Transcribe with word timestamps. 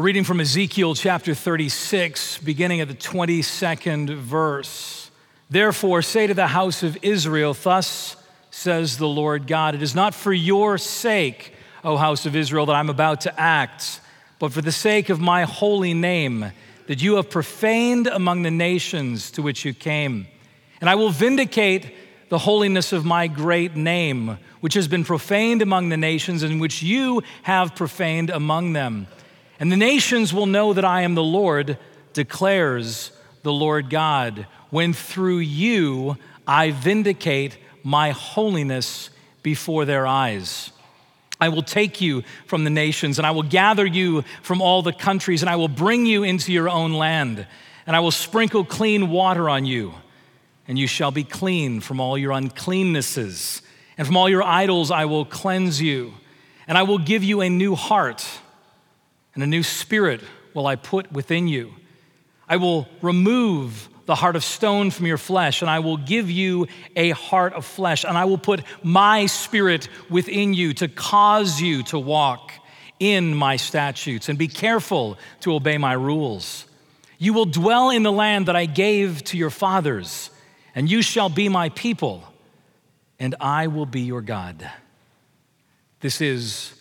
A 0.00 0.02
reading 0.02 0.24
from 0.24 0.40
Ezekiel 0.40 0.94
chapter 0.94 1.34
36, 1.34 2.38
beginning 2.38 2.80
at 2.80 2.88
the 2.88 2.94
22nd 2.94 4.16
verse. 4.16 5.10
Therefore, 5.50 6.00
say 6.00 6.26
to 6.26 6.32
the 6.32 6.46
house 6.46 6.82
of 6.82 6.96
Israel, 7.02 7.52
Thus 7.52 8.16
says 8.50 8.96
the 8.96 9.06
Lord 9.06 9.46
God, 9.46 9.74
It 9.74 9.82
is 9.82 9.94
not 9.94 10.14
for 10.14 10.32
your 10.32 10.78
sake, 10.78 11.52
O 11.84 11.98
house 11.98 12.24
of 12.24 12.34
Israel, 12.34 12.64
that 12.64 12.76
I'm 12.76 12.88
about 12.88 13.20
to 13.20 13.38
act, 13.38 14.00
but 14.38 14.54
for 14.54 14.62
the 14.62 14.72
sake 14.72 15.10
of 15.10 15.20
my 15.20 15.42
holy 15.42 15.92
name, 15.92 16.50
that 16.86 17.02
you 17.02 17.16
have 17.16 17.28
profaned 17.28 18.06
among 18.06 18.40
the 18.40 18.50
nations 18.50 19.30
to 19.32 19.42
which 19.42 19.66
you 19.66 19.74
came. 19.74 20.26
And 20.80 20.88
I 20.88 20.94
will 20.94 21.10
vindicate 21.10 21.94
the 22.30 22.38
holiness 22.38 22.94
of 22.94 23.04
my 23.04 23.26
great 23.26 23.76
name, 23.76 24.38
which 24.60 24.72
has 24.72 24.88
been 24.88 25.04
profaned 25.04 25.60
among 25.60 25.90
the 25.90 25.98
nations, 25.98 26.42
and 26.42 26.58
which 26.58 26.82
you 26.82 27.22
have 27.42 27.74
profaned 27.74 28.30
among 28.30 28.72
them. 28.72 29.06
And 29.60 29.70
the 29.70 29.76
nations 29.76 30.32
will 30.32 30.46
know 30.46 30.72
that 30.72 30.86
I 30.86 31.02
am 31.02 31.14
the 31.14 31.22
Lord, 31.22 31.76
declares 32.14 33.12
the 33.42 33.52
Lord 33.52 33.90
God, 33.90 34.46
when 34.70 34.94
through 34.94 35.38
you 35.38 36.16
I 36.46 36.70
vindicate 36.70 37.58
my 37.84 38.10
holiness 38.10 39.10
before 39.42 39.84
their 39.84 40.06
eyes. 40.06 40.72
I 41.40 41.50
will 41.50 41.62
take 41.62 42.00
you 42.00 42.22
from 42.46 42.64
the 42.64 42.70
nations, 42.70 43.18
and 43.18 43.26
I 43.26 43.30
will 43.32 43.42
gather 43.42 43.86
you 43.86 44.22
from 44.42 44.62
all 44.62 44.82
the 44.82 44.92
countries, 44.92 45.42
and 45.42 45.50
I 45.50 45.56
will 45.56 45.68
bring 45.68 46.06
you 46.06 46.22
into 46.22 46.52
your 46.52 46.68
own 46.68 46.94
land, 46.94 47.46
and 47.86 47.94
I 47.94 48.00
will 48.00 48.10
sprinkle 48.10 48.64
clean 48.64 49.10
water 49.10 49.48
on 49.48 49.66
you, 49.66 49.94
and 50.68 50.78
you 50.78 50.86
shall 50.86 51.10
be 51.10 51.24
clean 51.24 51.80
from 51.80 52.00
all 52.00 52.16
your 52.16 52.32
uncleannesses, 52.32 53.62
and 53.98 54.06
from 54.06 54.16
all 54.16 54.28
your 54.28 54.42
idols 54.42 54.90
I 54.90 55.04
will 55.04 55.24
cleanse 55.24 55.80
you, 55.80 56.14
and 56.66 56.78
I 56.78 56.82
will 56.82 56.98
give 56.98 57.24
you 57.24 57.40
a 57.40 57.48
new 57.50 57.74
heart 57.74 58.26
and 59.34 59.42
a 59.42 59.46
new 59.46 59.62
spirit 59.62 60.20
will 60.54 60.66
I 60.66 60.76
put 60.76 61.10
within 61.12 61.48
you. 61.48 61.72
I 62.48 62.56
will 62.56 62.88
remove 63.00 63.88
the 64.06 64.14
heart 64.16 64.34
of 64.34 64.42
stone 64.42 64.90
from 64.90 65.06
your 65.06 65.18
flesh, 65.18 65.62
and 65.62 65.70
I 65.70 65.78
will 65.78 65.96
give 65.96 66.28
you 66.28 66.66
a 66.96 67.10
heart 67.10 67.52
of 67.52 67.64
flesh, 67.64 68.04
and 68.04 68.18
I 68.18 68.24
will 68.24 68.38
put 68.38 68.64
my 68.82 69.26
spirit 69.26 69.88
within 70.08 70.52
you 70.52 70.74
to 70.74 70.88
cause 70.88 71.60
you 71.60 71.84
to 71.84 71.98
walk 71.98 72.50
in 72.98 73.34
my 73.34 73.56
statutes 73.56 74.28
and 74.28 74.36
be 74.36 74.48
careful 74.48 75.16
to 75.40 75.54
obey 75.54 75.78
my 75.78 75.92
rules. 75.92 76.66
You 77.18 77.32
will 77.32 77.44
dwell 77.44 77.90
in 77.90 78.02
the 78.02 78.10
land 78.10 78.46
that 78.46 78.56
I 78.56 78.66
gave 78.66 79.22
to 79.24 79.38
your 79.38 79.50
fathers, 79.50 80.30
and 80.74 80.90
you 80.90 81.02
shall 81.02 81.28
be 81.28 81.48
my 81.48 81.68
people, 81.68 82.24
and 83.20 83.36
I 83.40 83.68
will 83.68 83.86
be 83.86 84.00
your 84.00 84.22
God. 84.22 84.68
This 86.00 86.20
is 86.20 86.74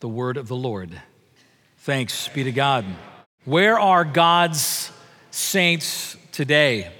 the 0.00 0.08
word 0.08 0.36
of 0.36 0.48
the 0.48 0.56
Lord. 0.56 1.00
Thanks 1.84 2.28
be 2.28 2.44
to 2.44 2.50
God. 2.50 2.86
Where 3.44 3.78
are 3.78 4.06
God's 4.06 4.90
saints 5.30 6.16
today? 6.32 6.90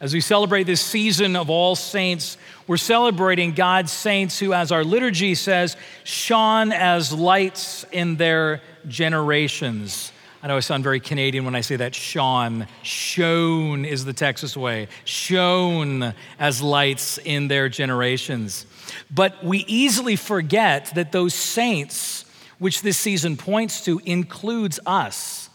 As 0.00 0.14
we 0.14 0.22
celebrate 0.22 0.62
this 0.62 0.80
season 0.80 1.36
of 1.36 1.50
All 1.50 1.76
Saints, 1.76 2.38
we're 2.66 2.78
celebrating 2.78 3.52
God's 3.52 3.92
saints 3.92 4.38
who, 4.38 4.54
as 4.54 4.72
our 4.72 4.84
liturgy 4.84 5.34
says, 5.34 5.76
shone 6.04 6.72
as 6.72 7.12
lights 7.12 7.84
in 7.92 8.16
their 8.16 8.62
generations. 8.86 10.12
I 10.42 10.46
know 10.46 10.56
I 10.56 10.60
sound 10.60 10.82
very 10.82 10.98
Canadian 10.98 11.44
when 11.44 11.54
I 11.54 11.60
say 11.60 11.76
that 11.76 11.94
shone. 11.94 12.68
Shone 12.82 13.84
is 13.84 14.06
the 14.06 14.14
Texas 14.14 14.56
way. 14.56 14.88
Shone 15.04 16.14
as 16.38 16.62
lights 16.62 17.18
in 17.18 17.48
their 17.48 17.68
generations. 17.68 18.64
But 19.10 19.44
we 19.44 19.66
easily 19.66 20.16
forget 20.16 20.86
that 20.94 21.12
those 21.12 21.34
saints 21.34 22.24
which 22.58 22.82
this 22.82 22.98
season 22.98 23.36
points 23.36 23.84
to, 23.84 24.00
includes 24.04 24.80
us. 24.86 25.48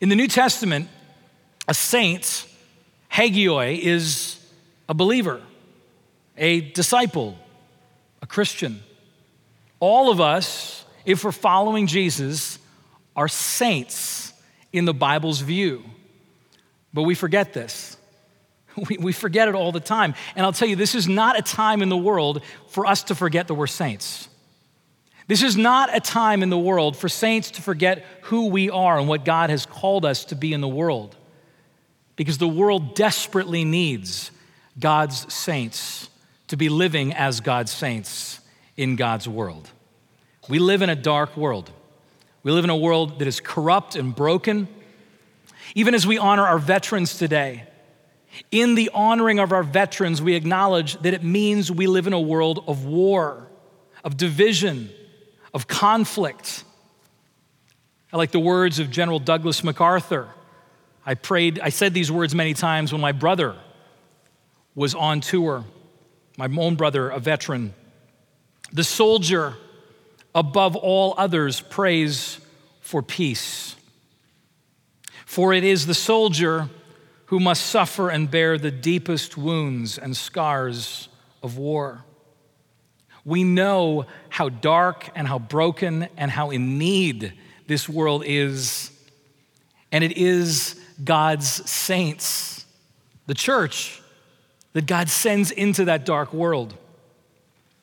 In 0.00 0.08
the 0.08 0.16
New 0.16 0.28
Testament, 0.28 0.88
a 1.66 1.74
saint, 1.74 2.46
hagioi, 3.12 3.78
is 3.78 4.38
a 4.88 4.94
believer, 4.94 5.40
a 6.36 6.60
disciple, 6.60 7.36
a 8.22 8.26
Christian. 8.26 8.82
All 9.80 10.10
of 10.10 10.20
us, 10.20 10.84
if 11.04 11.24
we're 11.24 11.32
following 11.32 11.86
Jesus, 11.86 12.58
are 13.14 13.28
saints 13.28 14.32
in 14.72 14.84
the 14.84 14.94
Bible's 14.94 15.40
view. 15.40 15.84
But 16.92 17.02
we 17.02 17.14
forget 17.14 17.52
this. 17.52 17.96
We, 19.00 19.10
forget 19.10 19.48
it 19.48 19.56
all 19.56 19.72
the 19.72 19.80
time. 19.80 20.14
And 20.36 20.46
I'll 20.46 20.52
tell 20.52 20.68
you, 20.68 20.76
this 20.76 20.94
is 20.94 21.08
not 21.08 21.36
a 21.36 21.42
time 21.42 21.82
in 21.82 21.88
the 21.88 21.96
world 21.96 22.42
for 22.68 22.86
us 22.86 23.02
to 23.04 23.16
forget 23.16 23.48
that 23.48 23.54
we're 23.54 23.66
saints. 23.66 24.28
This 25.28 25.42
is 25.42 25.58
not 25.58 25.94
a 25.94 26.00
time 26.00 26.42
in 26.42 26.48
the 26.48 26.58
world 26.58 26.96
for 26.96 27.08
saints 27.08 27.50
to 27.52 27.62
forget 27.62 28.04
who 28.22 28.48
we 28.48 28.70
are 28.70 28.98
and 28.98 29.06
what 29.06 29.26
God 29.26 29.50
has 29.50 29.66
called 29.66 30.04
us 30.06 30.24
to 30.26 30.34
be 30.34 30.54
in 30.54 30.62
the 30.62 30.68
world. 30.68 31.14
Because 32.16 32.38
the 32.38 32.48
world 32.48 32.96
desperately 32.96 33.62
needs 33.62 34.30
God's 34.80 35.32
saints 35.32 36.08
to 36.48 36.56
be 36.56 36.70
living 36.70 37.12
as 37.12 37.40
God's 37.40 37.70
saints 37.70 38.40
in 38.76 38.96
God's 38.96 39.28
world. 39.28 39.70
We 40.48 40.58
live 40.58 40.80
in 40.80 40.88
a 40.88 40.96
dark 40.96 41.36
world. 41.36 41.70
We 42.42 42.50
live 42.50 42.64
in 42.64 42.70
a 42.70 42.76
world 42.76 43.18
that 43.18 43.28
is 43.28 43.38
corrupt 43.38 43.96
and 43.96 44.16
broken. 44.16 44.66
Even 45.74 45.94
as 45.94 46.06
we 46.06 46.16
honor 46.16 46.46
our 46.46 46.58
veterans 46.58 47.18
today, 47.18 47.64
in 48.50 48.76
the 48.76 48.90
honoring 48.94 49.38
of 49.40 49.52
our 49.52 49.62
veterans, 49.62 50.22
we 50.22 50.34
acknowledge 50.34 50.98
that 51.02 51.12
it 51.12 51.22
means 51.22 51.70
we 51.70 51.86
live 51.86 52.06
in 52.06 52.14
a 52.14 52.20
world 52.20 52.64
of 52.66 52.86
war, 52.86 53.46
of 54.02 54.16
division, 54.16 54.90
of 55.58 55.66
conflict. 55.66 56.62
I 58.12 58.16
like 58.16 58.30
the 58.30 58.38
words 58.38 58.78
of 58.78 58.92
General 58.92 59.18
Douglas 59.18 59.64
MacArthur. 59.64 60.28
I 61.04 61.14
prayed, 61.14 61.58
I 61.58 61.70
said 61.70 61.94
these 61.94 62.12
words 62.12 62.32
many 62.32 62.54
times 62.54 62.92
when 62.92 63.00
my 63.00 63.10
brother 63.10 63.56
was 64.76 64.94
on 64.94 65.20
tour, 65.20 65.64
my 66.36 66.48
own 66.56 66.76
brother, 66.76 67.08
a 67.08 67.18
veteran. 67.18 67.74
The 68.72 68.84
soldier, 68.84 69.56
above 70.32 70.76
all 70.76 71.14
others, 71.18 71.60
prays 71.60 72.38
for 72.80 73.02
peace. 73.02 73.74
For 75.26 75.52
it 75.52 75.64
is 75.64 75.86
the 75.86 75.94
soldier 75.94 76.68
who 77.26 77.40
must 77.40 77.66
suffer 77.66 78.10
and 78.10 78.30
bear 78.30 78.58
the 78.58 78.70
deepest 78.70 79.36
wounds 79.36 79.98
and 79.98 80.16
scars 80.16 81.08
of 81.42 81.58
war. 81.58 82.04
We 83.28 83.44
know 83.44 84.06
how 84.30 84.48
dark 84.48 85.10
and 85.14 85.28
how 85.28 85.38
broken 85.38 86.08
and 86.16 86.30
how 86.30 86.48
in 86.48 86.78
need 86.78 87.34
this 87.66 87.86
world 87.86 88.22
is. 88.24 88.90
And 89.92 90.02
it 90.02 90.16
is 90.16 90.80
God's 91.04 91.46
saints, 91.70 92.64
the 93.26 93.34
church, 93.34 94.00
that 94.72 94.86
God 94.86 95.10
sends 95.10 95.50
into 95.50 95.84
that 95.84 96.06
dark 96.06 96.32
world. 96.32 96.74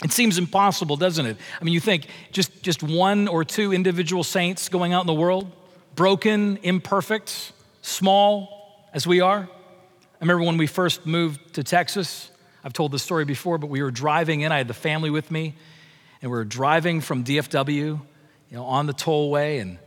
It 0.03 0.11
seems 0.11 0.39
impossible, 0.39 0.97
doesn't 0.97 1.27
it? 1.27 1.37
I 1.61 1.63
mean, 1.63 1.75
you 1.75 1.79
think 1.79 2.07
just, 2.31 2.63
just 2.63 2.81
one 2.81 3.27
or 3.27 3.45
two 3.45 3.71
individual 3.71 4.23
saints 4.23 4.67
going 4.67 4.93
out 4.93 5.01
in 5.01 5.07
the 5.07 5.13
world, 5.13 5.51
broken, 5.93 6.57
imperfect, 6.63 7.51
small 7.83 8.87
as 8.95 9.05
we 9.05 9.21
are. 9.21 9.47
I 9.47 10.17
remember 10.21 10.43
when 10.43 10.57
we 10.57 10.65
first 10.65 11.05
moved 11.05 11.53
to 11.53 11.63
Texas, 11.63 12.31
I've 12.65 12.73
told 12.73 12.91
this 12.91 13.03
story 13.03 13.25
before, 13.25 13.59
but 13.59 13.67
we 13.67 13.83
were 13.83 13.91
driving 13.91 14.41
in. 14.41 14.51
I 14.51 14.57
had 14.57 14.67
the 14.67 14.73
family 14.73 15.11
with 15.11 15.29
me, 15.29 15.53
and 16.19 16.31
we 16.31 16.35
were 16.35 16.43
driving 16.43 16.99
from 16.99 17.23
DFW, 17.23 17.69
you 17.69 18.01
know, 18.49 18.65
on 18.65 18.87
the 18.87 18.93
tollway, 18.93 19.61
and 19.61 19.77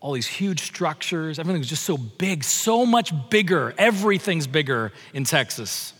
all 0.00 0.12
these 0.12 0.26
huge 0.26 0.62
structures. 0.62 1.38
Everything 1.38 1.60
was 1.60 1.68
just 1.68 1.84
so 1.84 1.96
big, 1.96 2.42
so 2.42 2.84
much 2.84 3.12
bigger. 3.30 3.72
Everything's 3.78 4.48
bigger 4.48 4.92
in 5.14 5.22
Texas. 5.22 5.92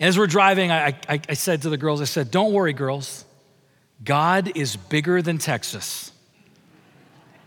And 0.00 0.08
as 0.08 0.18
we're 0.18 0.26
driving, 0.26 0.72
I, 0.72 0.88
I, 1.08 1.20
I 1.28 1.34
said 1.34 1.62
to 1.62 1.70
the 1.70 1.76
girls, 1.76 2.00
I 2.00 2.04
said, 2.04 2.32
Don't 2.32 2.52
worry, 2.52 2.72
girls. 2.72 3.24
God 4.02 4.56
is 4.56 4.74
bigger 4.74 5.22
than 5.22 5.38
Texas. 5.38 6.10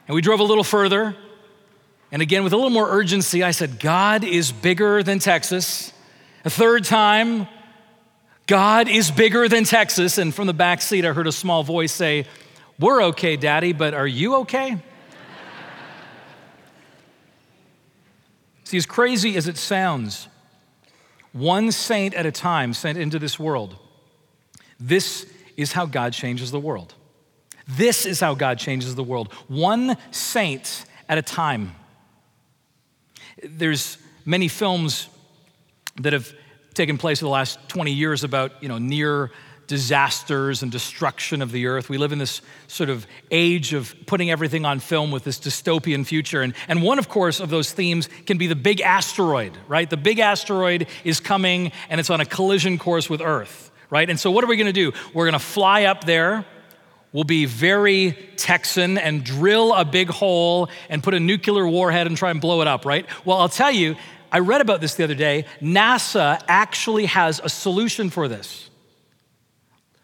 And 0.07 0.15
we 0.15 0.21
drove 0.21 0.39
a 0.39 0.43
little 0.43 0.63
further. 0.63 1.17
And 2.09 2.21
again, 2.21 2.45
with 2.45 2.53
a 2.53 2.55
little 2.55 2.71
more 2.71 2.89
urgency, 2.89 3.43
I 3.43 3.51
said, 3.51 3.81
God 3.81 4.23
is 4.23 4.53
bigger 4.53 5.03
than 5.03 5.19
Texas. 5.19 5.91
A 6.45 6.49
third 6.49 6.85
time, 6.85 7.49
God 8.47 8.87
is 8.87 9.09
bigger 9.09 9.49
than 9.49 9.63
Texas. 9.63 10.17
And 10.17 10.33
from 10.33 10.47
the 10.47 10.53
back 10.53 10.81
seat, 10.81 11.05
I 11.05 11.13
heard 11.13 11.27
a 11.27 11.31
small 11.31 11.63
voice 11.63 11.91
say, 11.91 12.25
We're 12.79 13.03
okay, 13.05 13.37
Daddy, 13.37 13.73
but 13.73 13.93
are 13.93 14.07
you 14.07 14.35
okay? 14.37 14.77
See, 18.65 18.77
as 18.77 18.85
crazy 18.85 19.37
as 19.37 19.47
it 19.47 19.57
sounds, 19.57 20.27
one 21.33 21.71
saint 21.71 22.13
at 22.15 22.25
a 22.25 22.31
time 22.31 22.73
sent 22.73 22.97
into 22.97 23.19
this 23.19 23.39
world, 23.39 23.77
this 24.79 25.31
is 25.55 25.71
how 25.71 25.85
God 25.85 26.13
changes 26.13 26.51
the 26.51 26.59
world. 26.59 26.95
This 27.67 28.05
is 28.05 28.19
how 28.19 28.35
God 28.35 28.59
changes 28.59 28.95
the 28.95 29.03
world. 29.03 29.31
One 29.47 29.97
saint 30.11 30.85
at 31.09 31.17
a 31.17 31.21
time. 31.21 31.75
There's 33.43 33.97
many 34.23 34.47
films 34.47 35.09
that 35.97 36.13
have 36.13 36.33
taken 36.75 36.97
place 36.97 37.21
in 37.21 37.25
the 37.25 37.31
last 37.31 37.57
20 37.69 37.91
years 37.91 38.23
about 38.23 38.61
you 38.61 38.69
know, 38.69 38.77
near 38.77 39.31
disasters 39.67 40.61
and 40.61 40.71
destruction 40.71 41.41
of 41.41 41.51
the 41.51 41.67
earth. 41.67 41.89
We 41.89 41.97
live 41.97 42.11
in 42.11 42.19
this 42.19 42.41
sort 42.67 42.89
of 42.89 43.07
age 43.31 43.73
of 43.73 43.95
putting 44.05 44.29
everything 44.29 44.65
on 44.65 44.79
film 44.79 45.11
with 45.11 45.23
this 45.23 45.39
dystopian 45.39 46.05
future. 46.05 46.41
And, 46.41 46.53
and 46.67 46.83
one, 46.83 46.99
of 46.99 47.09
course, 47.09 47.39
of 47.39 47.49
those 47.49 47.71
themes 47.71 48.09
can 48.25 48.37
be 48.37 48.47
the 48.47 48.55
big 48.55 48.81
asteroid, 48.81 49.57
right? 49.67 49.89
The 49.89 49.97
big 49.97 50.19
asteroid 50.19 50.87
is 51.03 51.19
coming 51.19 51.71
and 51.89 51.99
it's 51.99 52.09
on 52.09 52.21
a 52.21 52.25
collision 52.25 52.77
course 52.77 53.09
with 53.09 53.21
Earth, 53.21 53.71
right? 53.89 54.09
And 54.09 54.19
so, 54.19 54.31
what 54.31 54.43
are 54.43 54.47
we 54.47 54.57
gonna 54.57 54.73
do? 54.73 54.93
We're 55.13 55.25
gonna 55.25 55.39
fly 55.39 55.85
up 55.85 56.03
there. 56.03 56.45
We'll 57.11 57.23
be 57.23 57.45
very 57.45 58.11
Texan 58.35 58.97
and 58.97 59.23
drill 59.23 59.73
a 59.73 59.85
big 59.85 60.09
hole 60.09 60.69
and 60.89 61.01
put 61.01 61.13
a 61.13 61.19
nuclear 61.19 61.65
warhead 61.65 62.07
and 62.07 62.17
try 62.17 62.29
and 62.29 62.41
blow 62.41 62.61
it 62.61 62.67
up, 62.67 62.85
right? 62.85 63.05
Well, 63.23 63.37
I'll 63.37 63.47
tell 63.47 63.71
you, 63.71 63.95
I 64.35 64.39
read 64.39 64.59
about 64.59 64.81
this 64.81 64.95
the 64.95 65.05
other 65.05 65.15
day. 65.15 65.45
NASA 65.61 66.43
actually 66.49 67.05
has 67.05 67.39
a 67.41 67.47
solution 67.47 68.09
for 68.09 68.27
this. 68.27 68.69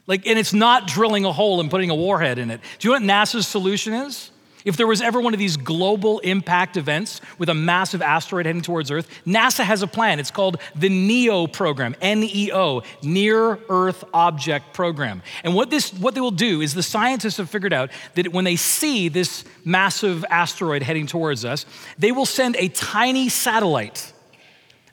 Like, 0.08 0.26
and 0.26 0.40
it's 0.40 0.54
not 0.54 0.88
drilling 0.88 1.26
a 1.26 1.34
hole 1.34 1.60
and 1.60 1.70
putting 1.70 1.90
a 1.90 1.96
warhead 1.96 2.40
in 2.40 2.50
it. 2.50 2.62
Do 2.80 2.88
you 2.88 2.94
know 2.98 3.06
what 3.06 3.14
NASA's 3.14 3.46
solution 3.46 3.92
is? 3.92 4.32
If 4.64 4.78
there 4.78 4.88
was 4.88 5.02
ever 5.02 5.20
one 5.20 5.34
of 5.34 5.40
these 5.40 5.58
global 5.58 6.20
impact 6.20 6.78
events 6.78 7.20
with 7.40 7.50
a 7.50 7.54
massive 7.54 8.02
asteroid 8.02 8.46
heading 8.46 8.62
towards 8.62 8.90
Earth, 8.90 9.10
NASA 9.26 9.66
has 9.66 9.82
a 9.82 9.88
plan. 9.88 10.18
It's 10.18 10.32
called 10.32 10.62
the 10.76 10.88
NEO 10.88 11.48
program, 11.48 11.94
N 12.00 12.24
E 12.24 12.54
O, 12.54 12.84
Near 13.04 13.60
Earth 13.68 14.06
Object 14.14 14.74
Program. 14.74 15.24
And 15.44 15.56
what 15.56 15.70
this 15.70 15.94
what 15.96 16.16
they 16.16 16.22
will 16.22 16.32
do 16.32 16.62
is 16.62 16.74
the 16.74 16.84
scientists 16.84 17.36
have 17.36 17.50
figured 17.50 17.74
out 17.74 17.92
that 18.16 18.32
when 18.32 18.46
they 18.46 18.56
see 18.56 19.10
this 19.10 19.44
massive 19.66 20.24
asteroid 20.30 20.84
heading 20.84 21.06
towards 21.06 21.44
us, 21.44 21.66
they 21.98 22.14
will 22.14 22.26
send 22.26 22.56
a 22.56 22.70
tiny 22.70 23.28
satellite 23.28 24.11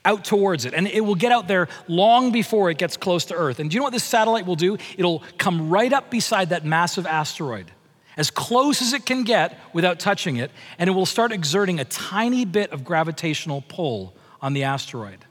out 0.04 0.24
towards 0.24 0.64
it. 0.64 0.74
And 0.74 0.86
it 0.86 1.00
will 1.00 1.14
get 1.14 1.32
out 1.32 1.48
there 1.48 1.68
long 1.86 2.32
before 2.32 2.70
it 2.70 2.78
gets 2.78 2.96
close 2.96 3.26
to 3.26 3.34
Earth. 3.34 3.58
And 3.58 3.70
do 3.70 3.74
you 3.74 3.80
know 3.80 3.84
what 3.84 3.92
this 3.92 4.04
satellite 4.04 4.46
will 4.46 4.56
do? 4.56 4.78
It'll 4.96 5.22
come 5.38 5.68
right 5.68 5.92
up 5.92 6.10
beside 6.10 6.50
that 6.50 6.64
massive 6.64 7.06
asteroid, 7.06 7.70
as 8.16 8.30
close 8.30 8.82
as 8.82 8.92
it 8.92 9.06
can 9.06 9.24
get 9.24 9.58
without 9.72 10.00
touching 10.00 10.36
it, 10.36 10.50
and 10.78 10.88
it 10.88 10.92
will 10.92 11.06
start 11.06 11.32
exerting 11.32 11.80
a 11.80 11.84
tiny 11.84 12.44
bit 12.44 12.72
of 12.72 12.84
gravitational 12.84 13.62
pull 13.68 14.14
on 14.40 14.52
the 14.54 14.64
asteroid. 14.64 15.24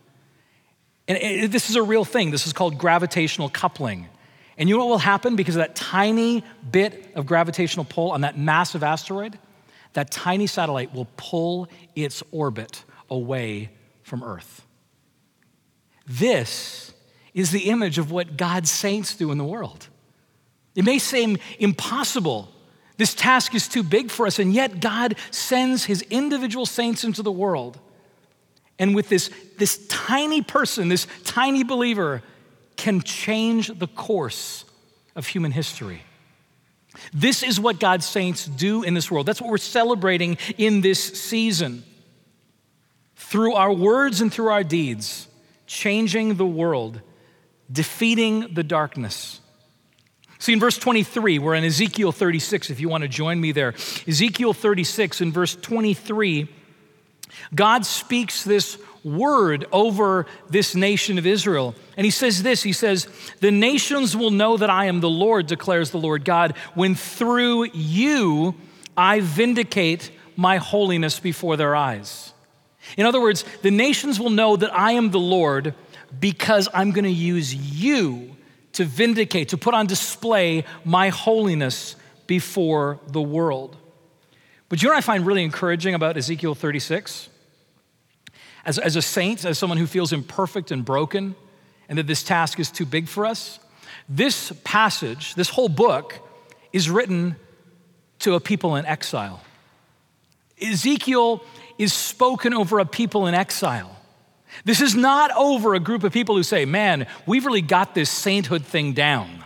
And 1.07 1.17
it, 1.17 1.51
this 1.51 1.69
is 1.69 1.75
a 1.75 1.83
real 1.83 2.03
thing. 2.03 2.31
This 2.31 2.45
is 2.45 2.53
called 2.53 2.77
gravitational 2.77 3.49
coupling. 3.49 4.09
And 4.57 4.67
you 4.67 4.75
know 4.75 4.85
what 4.85 4.89
will 4.89 4.97
happen 4.97 5.35
because 5.35 5.55
of 5.55 5.59
that 5.59 5.75
tiny 5.75 6.43
bit 6.69 7.11
of 7.15 7.25
gravitational 7.25 7.85
pull 7.85 8.11
on 8.11 8.21
that 8.21 8.37
massive 8.37 8.83
asteroid? 8.83 9.37
That 9.93 10.11
tiny 10.11 10.47
satellite 10.47 10.93
will 10.93 11.07
pull 11.15 11.69
its 11.95 12.23
orbit 12.31 12.83
away 13.09 13.69
from 14.07 14.23
Earth. 14.23 14.65
This 16.07 16.93
is 17.33 17.51
the 17.51 17.69
image 17.69 17.97
of 17.97 18.09
what 18.09 18.37
God's 18.37 18.71
saints 18.71 19.17
do 19.17 19.31
in 19.31 19.37
the 19.37 19.43
world. 19.43 19.89
It 20.75 20.85
may 20.85 20.97
seem 20.97 21.37
impossible. 21.59 22.47
This 22.95 23.13
task 23.13 23.53
is 23.53 23.67
too 23.67 23.83
big 23.83 24.09
for 24.09 24.25
us, 24.25 24.39
and 24.39 24.53
yet 24.53 24.79
God 24.79 25.15
sends 25.29 25.83
his 25.83 26.03
individual 26.03 26.65
saints 26.65 27.03
into 27.03 27.21
the 27.21 27.31
world. 27.31 27.79
And 28.79 28.95
with 28.95 29.09
this, 29.09 29.29
this 29.57 29.85
tiny 29.87 30.41
person, 30.41 30.87
this 30.87 31.05
tiny 31.25 31.65
believer, 31.65 32.23
can 32.77 33.01
change 33.01 33.77
the 33.77 33.87
course 33.87 34.63
of 35.17 35.27
human 35.27 35.51
history. 35.51 36.03
This 37.11 37.43
is 37.43 37.59
what 37.59 37.81
God's 37.81 38.05
saints 38.05 38.45
do 38.45 38.83
in 38.83 38.93
this 38.93 39.11
world. 39.11 39.25
That's 39.25 39.41
what 39.41 39.49
we're 39.49 39.57
celebrating 39.57 40.37
in 40.57 40.79
this 40.79 41.03
season. 41.03 41.83
Through 43.17 43.53
our 43.53 43.73
words 43.73 44.21
and 44.21 44.31
through 44.31 44.49
our 44.49 44.63
deeds, 44.63 45.27
changing 45.65 46.35
the 46.35 46.45
world, 46.45 47.01
defeating 47.71 48.53
the 48.53 48.63
darkness. 48.63 49.41
See, 50.39 50.53
in 50.53 50.59
verse 50.59 50.77
23, 50.77 51.39
we're 51.39 51.55
in 51.55 51.63
Ezekiel 51.63 52.11
36, 52.11 52.69
if 52.69 52.79
you 52.79 52.89
want 52.89 53.01
to 53.01 53.07
join 53.07 53.41
me 53.41 53.51
there. 53.51 53.73
Ezekiel 54.07 54.53
36, 54.53 55.21
in 55.21 55.31
verse 55.31 55.55
23, 55.55 56.47
God 57.53 57.85
speaks 57.85 58.43
this 58.43 58.77
word 59.03 59.65
over 59.71 60.25
this 60.49 60.75
nation 60.75 61.17
of 61.17 61.25
Israel. 61.25 61.75
And 61.95 62.05
he 62.05 62.11
says 62.11 62.43
this 62.43 62.63
He 62.63 62.73
says, 62.73 63.07
The 63.41 63.51
nations 63.51 64.15
will 64.15 64.31
know 64.31 64.57
that 64.57 64.69
I 64.69 64.85
am 64.85 64.99
the 64.99 65.09
Lord, 65.09 65.47
declares 65.47 65.91
the 65.91 65.97
Lord 65.97 66.23
God, 66.23 66.55
when 66.75 66.95
through 66.95 67.65
you 67.73 68.55
I 68.95 69.21
vindicate 69.21 70.11
my 70.35 70.57
holiness 70.57 71.19
before 71.19 71.57
their 71.57 71.75
eyes. 71.75 72.33
In 72.95 73.05
other 73.05 73.19
words, 73.19 73.43
the 73.61 73.71
nations 73.71 74.19
will 74.19 74.29
know 74.29 74.55
that 74.55 74.73
I 74.73 74.93
am 74.93 75.11
the 75.11 75.19
Lord 75.19 75.73
because 76.19 76.69
I'm 76.73 76.91
going 76.91 77.05
to 77.05 77.11
use 77.11 77.53
you 77.53 78.35
to 78.73 78.85
vindicate, 78.85 79.49
to 79.49 79.57
put 79.57 79.73
on 79.73 79.87
display 79.87 80.63
my 80.85 81.09
holiness 81.09 81.95
before 82.27 82.99
the 83.07 83.21
world. 83.21 83.75
But 84.69 84.81
you 84.81 84.87
know 84.87 84.93
what 84.93 84.99
I 84.99 85.01
find 85.01 85.25
really 85.25 85.43
encouraging 85.43 85.93
about 85.93 86.17
Ezekiel 86.17 86.55
36? 86.55 87.29
As, 88.65 88.77
as 88.77 88.95
a 88.95 89.01
saint, 89.01 89.45
as 89.45 89.57
someone 89.57 89.77
who 89.77 89.87
feels 89.87 90.11
imperfect 90.11 90.71
and 90.71 90.83
broken, 90.83 91.35
and 91.89 91.97
that 91.97 92.07
this 92.07 92.21
task 92.21 92.59
is 92.59 92.69
too 92.69 92.85
big 92.85 93.07
for 93.07 93.25
us, 93.25 93.59
this 94.09 94.51
passage, 94.63 95.35
this 95.35 95.49
whole 95.49 95.69
book, 95.69 96.19
is 96.73 96.89
written 96.89 97.37
to 98.19 98.35
a 98.35 98.39
people 98.39 98.75
in 98.75 98.85
exile. 98.85 99.41
Ezekiel 100.61 101.43
is 101.77 101.93
spoken 101.93 102.53
over 102.53 102.79
a 102.79 102.85
people 102.85 103.27
in 103.27 103.33
exile. 103.33 103.95
This 104.65 104.81
is 104.81 104.95
not 104.95 105.31
over 105.35 105.75
a 105.75 105.79
group 105.79 106.03
of 106.03 106.13
people 106.13 106.35
who 106.35 106.43
say, 106.43 106.65
Man, 106.65 107.07
we've 107.25 107.45
really 107.45 107.61
got 107.61 107.93
this 107.93 108.09
sainthood 108.09 108.65
thing 108.65 108.93
down. 108.93 109.43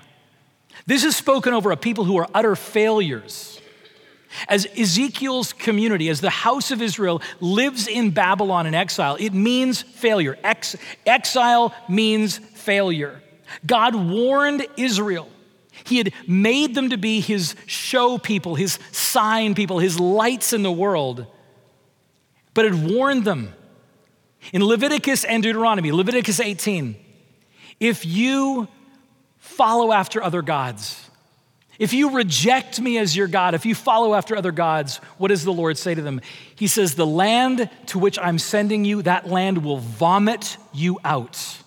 This 0.85 1.03
is 1.03 1.15
spoken 1.15 1.53
over 1.53 1.71
a 1.71 1.77
people 1.77 2.05
who 2.05 2.17
are 2.17 2.27
utter 2.33 2.55
failures. 2.55 3.59
As 4.47 4.65
Ezekiel's 4.77 5.51
community, 5.51 6.07
as 6.07 6.21
the 6.21 6.29
house 6.29 6.71
of 6.71 6.81
Israel 6.81 7.21
lives 7.41 7.87
in 7.87 8.11
Babylon 8.11 8.65
in 8.65 8.73
exile, 8.73 9.17
it 9.19 9.33
means 9.33 9.81
failure. 9.81 10.39
Ex- 10.43 10.77
exile 11.05 11.73
means 11.89 12.37
failure. 12.37 13.21
God 13.65 13.93
warned 13.93 14.65
Israel. 14.77 15.27
He 15.83 15.97
had 15.97 16.13
made 16.27 16.75
them 16.75 16.91
to 16.91 16.97
be 16.97 17.19
his 17.19 17.55
show 17.65 18.17
people, 18.17 18.55
his 18.55 18.79
sign 18.91 19.53
people, 19.53 19.79
his 19.79 19.99
lights 19.99 20.53
in 20.53 20.63
the 20.63 20.71
world 20.71 21.25
but 22.53 22.65
had 22.65 22.89
warned 22.89 23.25
them 23.25 23.53
in 24.53 24.63
Leviticus 24.63 25.23
and 25.23 25.43
Deuteronomy, 25.43 25.91
Leviticus 25.91 26.39
18, 26.39 26.95
if 27.79 28.05
you 28.05 28.67
follow 29.37 29.91
after 29.91 30.21
other 30.21 30.41
gods, 30.41 31.09
if 31.79 31.93
you 31.93 32.11
reject 32.11 32.79
me 32.79 32.99
as 32.99 33.15
your 33.15 33.27
God, 33.27 33.55
if 33.55 33.65
you 33.65 33.73
follow 33.73 34.13
after 34.13 34.35
other 34.35 34.51
gods, 34.51 34.97
what 35.17 35.29
does 35.29 35.43
the 35.43 35.53
Lord 35.53 35.77
say 35.79 35.95
to 35.95 36.01
them? 36.01 36.21
He 36.55 36.67
says, 36.67 36.93
The 36.93 37.07
land 37.07 37.69
to 37.87 37.97
which 37.97 38.19
I'm 38.19 38.37
sending 38.37 38.85
you, 38.85 39.01
that 39.01 39.27
land 39.27 39.63
will 39.63 39.79
vomit 39.79 40.57
you 40.73 40.99
out. 41.03 41.57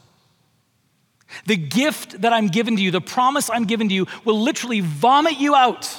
The 1.47 1.57
gift 1.57 2.21
that 2.21 2.33
I'm 2.33 2.47
giving 2.47 2.77
to 2.77 2.83
you, 2.83 2.93
the 2.93 3.01
promise 3.01 3.51
I'm 3.51 3.65
giving 3.65 3.89
to 3.89 3.95
you, 3.95 4.07
will 4.25 4.41
literally 4.41 4.81
vomit 4.81 5.41
you 5.41 5.55
out 5.55 5.93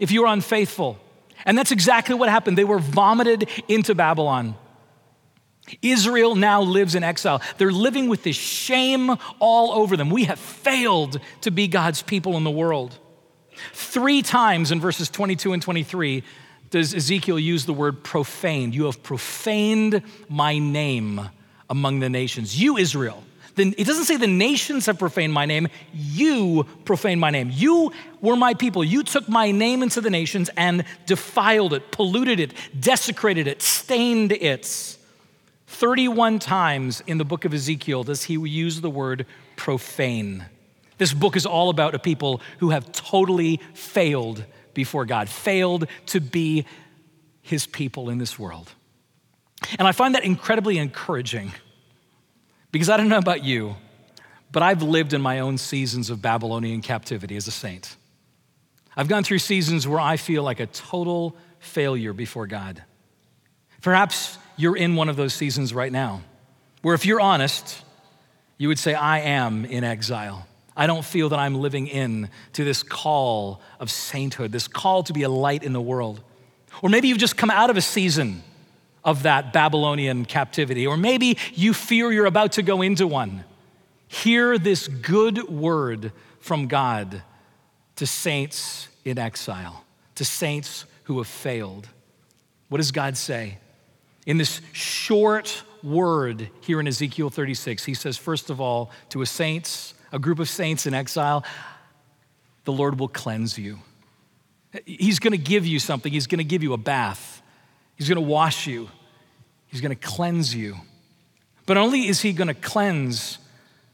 if 0.00 0.10
you 0.10 0.24
are 0.24 0.32
unfaithful. 0.32 0.98
And 1.44 1.56
that's 1.56 1.72
exactly 1.72 2.14
what 2.14 2.28
happened. 2.28 2.58
They 2.58 2.64
were 2.64 2.78
vomited 2.78 3.48
into 3.68 3.94
Babylon. 3.94 4.54
Israel 5.82 6.34
now 6.34 6.62
lives 6.62 6.94
in 6.94 7.04
exile. 7.04 7.40
They're 7.58 7.72
living 7.72 8.08
with 8.08 8.22
this 8.22 8.36
shame 8.36 9.16
all 9.38 9.72
over 9.72 9.96
them. 9.96 10.10
We 10.10 10.24
have 10.24 10.38
failed 10.38 11.20
to 11.42 11.50
be 11.50 11.68
God's 11.68 12.02
people 12.02 12.36
in 12.36 12.44
the 12.44 12.50
world. 12.50 12.98
Three 13.72 14.22
times 14.22 14.72
in 14.72 14.80
verses 14.80 15.10
22 15.10 15.52
and 15.52 15.62
23 15.62 16.24
does 16.70 16.94
Ezekiel 16.94 17.38
use 17.38 17.66
the 17.66 17.72
word 17.72 18.02
profaned. 18.02 18.74
You 18.74 18.84
have 18.84 19.02
profaned 19.02 20.02
my 20.28 20.58
name 20.58 21.20
among 21.68 22.00
the 22.00 22.08
nations. 22.08 22.60
You, 22.60 22.76
Israel, 22.76 23.22
then 23.60 23.74
it 23.76 23.86
doesn't 23.86 24.04
say 24.04 24.16
the 24.16 24.26
nations 24.26 24.86
have 24.86 24.98
profaned 24.98 25.32
my 25.32 25.46
name, 25.46 25.68
you 25.92 26.66
profaned 26.84 27.20
my 27.20 27.30
name. 27.30 27.50
You 27.52 27.92
were 28.20 28.36
my 28.36 28.54
people. 28.54 28.82
You 28.82 29.02
took 29.02 29.28
my 29.28 29.50
name 29.50 29.82
into 29.82 30.00
the 30.00 30.10
nations 30.10 30.50
and 30.56 30.84
defiled 31.06 31.74
it, 31.74 31.92
polluted 31.92 32.40
it, 32.40 32.52
desecrated 32.78 33.46
it, 33.46 33.62
stained 33.62 34.32
it. 34.32 34.96
31 35.66 36.38
times 36.38 37.02
in 37.06 37.18
the 37.18 37.24
book 37.24 37.44
of 37.44 37.54
Ezekiel 37.54 38.02
does 38.02 38.24
he 38.24 38.34
use 38.34 38.80
the 38.80 38.90
word 38.90 39.26
profane. 39.56 40.46
This 40.98 41.12
book 41.12 41.36
is 41.36 41.46
all 41.46 41.70
about 41.70 41.94
a 41.94 41.98
people 41.98 42.40
who 42.58 42.70
have 42.70 42.90
totally 42.92 43.60
failed 43.74 44.44
before 44.74 45.04
God, 45.06 45.28
failed 45.28 45.86
to 46.06 46.20
be 46.20 46.66
his 47.42 47.66
people 47.66 48.10
in 48.10 48.18
this 48.18 48.38
world. 48.38 48.72
And 49.78 49.86
I 49.86 49.92
find 49.92 50.14
that 50.14 50.24
incredibly 50.24 50.78
encouraging 50.78 51.52
because 52.72 52.88
I 52.88 52.96
don't 52.96 53.08
know 53.08 53.18
about 53.18 53.44
you, 53.44 53.76
but 54.52 54.62
I've 54.62 54.82
lived 54.82 55.12
in 55.12 55.20
my 55.20 55.40
own 55.40 55.58
seasons 55.58 56.10
of 56.10 56.20
Babylonian 56.20 56.82
captivity 56.82 57.36
as 57.36 57.46
a 57.46 57.50
saint. 57.50 57.96
I've 58.96 59.08
gone 59.08 59.22
through 59.22 59.38
seasons 59.38 59.86
where 59.86 60.00
I 60.00 60.16
feel 60.16 60.42
like 60.42 60.60
a 60.60 60.66
total 60.66 61.36
failure 61.58 62.12
before 62.12 62.46
God. 62.46 62.82
Perhaps 63.82 64.38
you're 64.56 64.76
in 64.76 64.96
one 64.96 65.08
of 65.08 65.16
those 65.16 65.32
seasons 65.32 65.72
right 65.72 65.92
now, 65.92 66.22
where 66.82 66.94
if 66.94 67.06
you're 67.06 67.20
honest, 67.20 67.82
you 68.58 68.68
would 68.68 68.78
say, 68.78 68.94
I 68.94 69.20
am 69.20 69.64
in 69.64 69.84
exile. 69.84 70.46
I 70.76 70.86
don't 70.86 71.04
feel 71.04 71.30
that 71.30 71.38
I'm 71.38 71.54
living 71.54 71.86
in 71.86 72.28
to 72.54 72.64
this 72.64 72.82
call 72.82 73.62
of 73.78 73.90
sainthood, 73.90 74.52
this 74.52 74.68
call 74.68 75.02
to 75.04 75.12
be 75.12 75.22
a 75.22 75.28
light 75.28 75.62
in 75.62 75.72
the 75.72 75.80
world. 75.80 76.20
Or 76.82 76.90
maybe 76.90 77.08
you've 77.08 77.18
just 77.18 77.36
come 77.36 77.50
out 77.50 77.70
of 77.70 77.76
a 77.76 77.80
season 77.80 78.42
of 79.04 79.22
that 79.22 79.52
Babylonian 79.52 80.24
captivity, 80.24 80.86
or 80.86 80.96
maybe 80.96 81.38
you 81.54 81.72
fear 81.72 82.12
you're 82.12 82.26
about 82.26 82.52
to 82.52 82.62
go 82.62 82.82
into 82.82 83.06
one. 83.06 83.44
Hear 84.08 84.58
this 84.58 84.88
good 84.88 85.48
word 85.48 86.12
from 86.40 86.66
God 86.66 87.22
to 87.96 88.06
saints 88.06 88.88
in 89.04 89.18
exile, 89.18 89.84
to 90.16 90.24
saints 90.24 90.84
who 91.04 91.18
have 91.18 91.28
failed. 91.28 91.88
What 92.68 92.78
does 92.78 92.92
God 92.92 93.16
say? 93.16 93.58
In 94.26 94.38
this 94.38 94.60
short 94.72 95.62
word 95.82 96.50
here 96.60 96.78
in 96.80 96.86
Ezekiel 96.86 97.30
36, 97.30 97.84
he 97.84 97.94
says, 97.94 98.16
first 98.16 98.50
of 98.50 98.60
all, 98.60 98.90
to 99.10 99.22
a 99.22 99.26
saints, 99.26 99.94
a 100.12 100.18
group 100.18 100.38
of 100.38 100.48
saints 100.48 100.86
in 100.86 100.94
exile, 100.94 101.44
the 102.64 102.72
Lord 102.72 103.00
will 103.00 103.08
cleanse 103.08 103.58
you. 103.58 103.78
He's 104.84 105.18
going 105.18 105.32
to 105.32 105.38
give 105.38 105.66
you 105.66 105.78
something. 105.78 106.12
He's 106.12 106.26
going 106.26 106.38
to 106.38 106.44
give 106.44 106.62
you 106.62 106.74
a 106.74 106.78
bath. 106.78 107.42
He's 108.00 108.08
going 108.08 108.16
to 108.16 108.22
wash 108.22 108.66
you. 108.66 108.88
He's 109.66 109.82
going 109.82 109.94
to 109.94 110.08
cleanse 110.08 110.54
you. 110.54 110.76
But 111.66 111.76
only 111.76 112.08
is 112.08 112.22
he 112.22 112.32
going 112.32 112.48
to 112.48 112.54
cleanse 112.54 113.36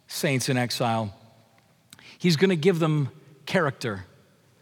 saints 0.06 0.48
in 0.48 0.56
exile, 0.56 1.12
he's 2.16 2.36
going 2.36 2.50
to 2.50 2.56
give 2.56 2.78
them 2.78 3.08
character. 3.46 4.04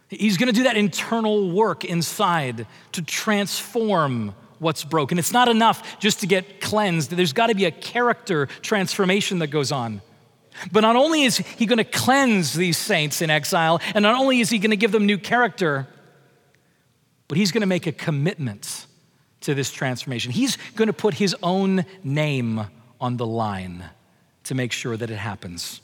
He's 0.09 0.37
going 0.37 0.47
to 0.47 0.53
do 0.53 0.63
that 0.63 0.77
internal 0.77 1.51
work 1.51 1.85
inside 1.85 2.65
to 2.93 3.03
transform 3.03 4.33
what's 4.57 4.83
broken. 4.83 5.19
It's 5.19 5.31
not 5.31 5.47
enough 5.47 5.99
just 5.99 6.21
to 6.21 6.27
get 6.27 6.59
cleansed, 6.59 7.11
there's 7.11 7.33
got 7.33 7.47
to 7.47 7.55
be 7.55 7.65
a 7.65 7.71
character 7.71 8.47
transformation 8.63 9.37
that 9.39 9.47
goes 9.47 9.71
on. 9.71 10.01
But 10.71 10.81
not 10.81 10.95
only 10.95 11.21
is 11.21 11.37
he 11.37 11.67
going 11.67 11.77
to 11.77 11.83
cleanse 11.83 12.53
these 12.53 12.79
saints 12.79 13.21
in 13.21 13.29
exile, 13.29 13.79
and 13.93 14.01
not 14.01 14.15
only 14.15 14.39
is 14.39 14.49
he 14.49 14.57
going 14.57 14.71
to 14.71 14.75
give 14.75 14.91
them 14.91 15.05
new 15.05 15.19
character, 15.19 15.87
but 17.27 17.37
he's 17.37 17.51
going 17.51 17.61
to 17.61 17.67
make 17.67 17.85
a 17.85 17.91
commitment 17.91 18.87
to 19.45 19.53
this 19.53 19.71
transformation. 19.71 20.31
He's 20.31 20.57
going 20.75 20.87
to 20.87 20.93
put 20.93 21.13
his 21.13 21.35
own 21.41 21.85
name 22.03 22.65
on 22.99 23.17
the 23.17 23.25
line 23.25 23.83
to 24.45 24.55
make 24.55 24.71
sure 24.71 24.97
that 24.97 25.09
it 25.09 25.17
happens. 25.17 25.81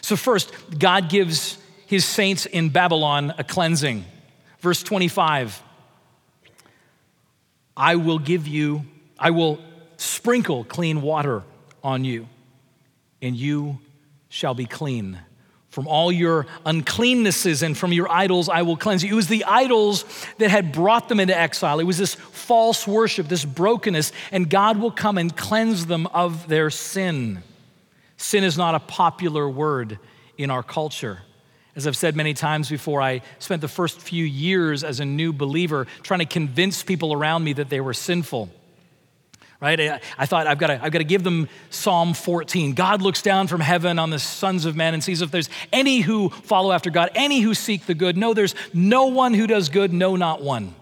So, 0.00 0.16
first, 0.16 0.52
God 0.78 1.08
gives 1.08 1.58
his 1.86 2.04
saints 2.04 2.46
in 2.46 2.68
Babylon 2.68 3.32
a 3.38 3.44
cleansing. 3.44 4.04
Verse 4.60 4.82
25 4.82 5.62
I 7.76 7.94
will 7.94 8.18
give 8.18 8.48
you, 8.48 8.84
I 9.18 9.30
will 9.30 9.60
sprinkle 9.96 10.64
clean 10.64 11.00
water 11.00 11.44
on 11.82 12.04
you, 12.04 12.28
and 13.22 13.36
you 13.36 13.78
shall 14.28 14.54
be 14.54 14.66
clean. 14.66 15.18
From 15.78 15.86
all 15.86 16.10
your 16.10 16.44
uncleannesses 16.66 17.62
and 17.62 17.78
from 17.78 17.92
your 17.92 18.10
idols, 18.10 18.48
I 18.48 18.62
will 18.62 18.76
cleanse 18.76 19.04
you. 19.04 19.12
It 19.12 19.14
was 19.14 19.28
the 19.28 19.44
idols 19.44 20.04
that 20.38 20.50
had 20.50 20.72
brought 20.72 21.08
them 21.08 21.20
into 21.20 21.38
exile. 21.38 21.78
It 21.78 21.84
was 21.84 21.98
this 21.98 22.16
false 22.16 22.84
worship, 22.84 23.28
this 23.28 23.44
brokenness, 23.44 24.10
and 24.32 24.50
God 24.50 24.78
will 24.78 24.90
come 24.90 25.18
and 25.18 25.36
cleanse 25.36 25.86
them 25.86 26.08
of 26.08 26.48
their 26.48 26.68
sin. 26.68 27.44
Sin 28.16 28.42
is 28.42 28.58
not 28.58 28.74
a 28.74 28.80
popular 28.80 29.48
word 29.48 30.00
in 30.36 30.50
our 30.50 30.64
culture. 30.64 31.20
As 31.76 31.86
I've 31.86 31.96
said 31.96 32.16
many 32.16 32.34
times 32.34 32.68
before, 32.68 33.00
I 33.00 33.22
spent 33.38 33.60
the 33.60 33.68
first 33.68 34.00
few 34.00 34.24
years 34.24 34.82
as 34.82 34.98
a 34.98 35.04
new 35.04 35.32
believer 35.32 35.86
trying 36.02 36.18
to 36.18 36.26
convince 36.26 36.82
people 36.82 37.12
around 37.12 37.44
me 37.44 37.52
that 37.52 37.68
they 37.68 37.80
were 37.80 37.94
sinful 37.94 38.50
right? 39.60 40.00
I, 40.16 40.26
thought 40.26 40.46
I've 40.46 40.58
got, 40.58 40.68
to, 40.68 40.82
I've 40.82 40.92
to 40.92 41.04
give 41.04 41.24
them 41.24 41.48
Psalm 41.70 42.14
14. 42.14 42.74
God 42.74 43.02
looks 43.02 43.22
down 43.22 43.48
from 43.48 43.60
heaven 43.60 43.98
on 43.98 44.10
the 44.10 44.18
sons 44.18 44.64
of 44.64 44.76
men 44.76 44.94
and 44.94 45.02
sees 45.02 45.20
if 45.20 45.30
there's 45.30 45.50
any 45.72 46.00
who 46.00 46.30
follow 46.30 46.72
after 46.72 46.90
God, 46.90 47.10
any 47.14 47.40
who 47.40 47.54
seek 47.54 47.86
the 47.86 47.94
good. 47.94 48.16
No, 48.16 48.34
there's 48.34 48.54
no 48.72 49.06
one 49.06 49.34
who 49.34 49.46
does 49.46 49.68
good, 49.68 49.92
no, 49.92 50.16
not 50.16 50.42
one, 50.42 50.74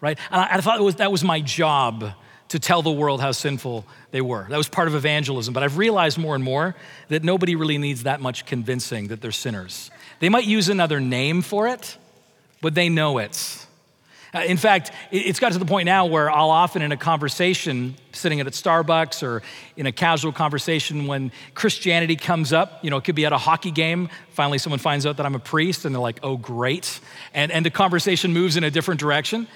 right? 0.00 0.18
And 0.30 0.40
I, 0.40 0.56
I 0.56 0.60
thought 0.60 0.80
was, 0.80 0.96
that 0.96 1.10
was 1.10 1.24
my 1.24 1.40
job 1.40 2.12
to 2.48 2.58
tell 2.58 2.82
the 2.82 2.92
world 2.92 3.22
how 3.22 3.32
sinful 3.32 3.86
they 4.10 4.20
were. 4.20 4.46
That 4.50 4.58
was 4.58 4.68
part 4.68 4.86
of 4.86 4.94
evangelism. 4.94 5.54
But 5.54 5.62
I've 5.62 5.78
realized 5.78 6.18
more 6.18 6.34
and 6.34 6.44
more 6.44 6.76
that 7.08 7.24
nobody 7.24 7.56
really 7.56 7.78
needs 7.78 8.02
that 8.02 8.20
much 8.20 8.44
convincing 8.44 9.08
that 9.08 9.22
they're 9.22 9.32
sinners. 9.32 9.90
They 10.20 10.28
might 10.28 10.44
use 10.44 10.68
another 10.68 11.00
name 11.00 11.40
for 11.40 11.66
it, 11.66 11.96
but 12.60 12.74
they 12.74 12.90
know 12.90 13.16
it. 13.16 13.66
Uh, 14.34 14.40
in 14.46 14.56
fact, 14.56 14.92
it's 15.10 15.38
got 15.38 15.52
to 15.52 15.58
the 15.58 15.66
point 15.66 15.84
now 15.84 16.06
where 16.06 16.30
I'll 16.30 16.50
often 16.50 16.80
in 16.80 16.90
a 16.90 16.96
conversation, 16.96 17.96
sitting 18.12 18.40
at 18.40 18.46
a 18.46 18.50
Starbucks 18.50 19.22
or 19.22 19.42
in 19.76 19.86
a 19.86 19.92
casual 19.92 20.32
conversation, 20.32 21.06
when 21.06 21.30
Christianity 21.54 22.16
comes 22.16 22.50
up, 22.50 22.82
you 22.82 22.88
know, 22.88 22.96
it 22.96 23.04
could 23.04 23.14
be 23.14 23.26
at 23.26 23.34
a 23.34 23.38
hockey 23.38 23.70
game. 23.70 24.08
Finally, 24.30 24.58
someone 24.58 24.78
finds 24.78 25.04
out 25.04 25.18
that 25.18 25.26
I'm 25.26 25.34
a 25.34 25.38
priest 25.38 25.84
and 25.84 25.94
they're 25.94 26.00
like, 26.00 26.18
oh, 26.22 26.38
great. 26.38 26.98
And, 27.34 27.52
and 27.52 27.66
the 27.66 27.70
conversation 27.70 28.32
moves 28.32 28.56
in 28.56 28.64
a 28.64 28.70
different 28.70 29.00
direction. 29.00 29.46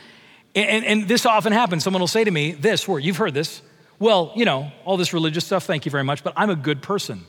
And, 0.55 0.69
and, 0.69 0.85
and 0.85 1.09
this 1.09 1.25
often 1.25 1.55
happens. 1.55 1.83
Someone 1.83 2.01
will 2.01 2.07
say 2.07 2.25
to 2.25 2.31
me, 2.31 2.53
this, 2.53 2.87
where 2.87 2.99
you've 2.99 3.17
heard 3.17 3.33
this, 3.33 3.63
well, 3.99 4.33
you 4.37 4.45
know, 4.45 4.71
all 4.85 4.99
this 4.99 5.15
religious 5.15 5.47
stuff, 5.47 5.65
thank 5.65 5.87
you 5.87 5.91
very 5.91 6.05
much, 6.05 6.23
but 6.23 6.35
I'm 6.37 6.51
a 6.51 6.57
good 6.57 6.83
person. 6.83 7.25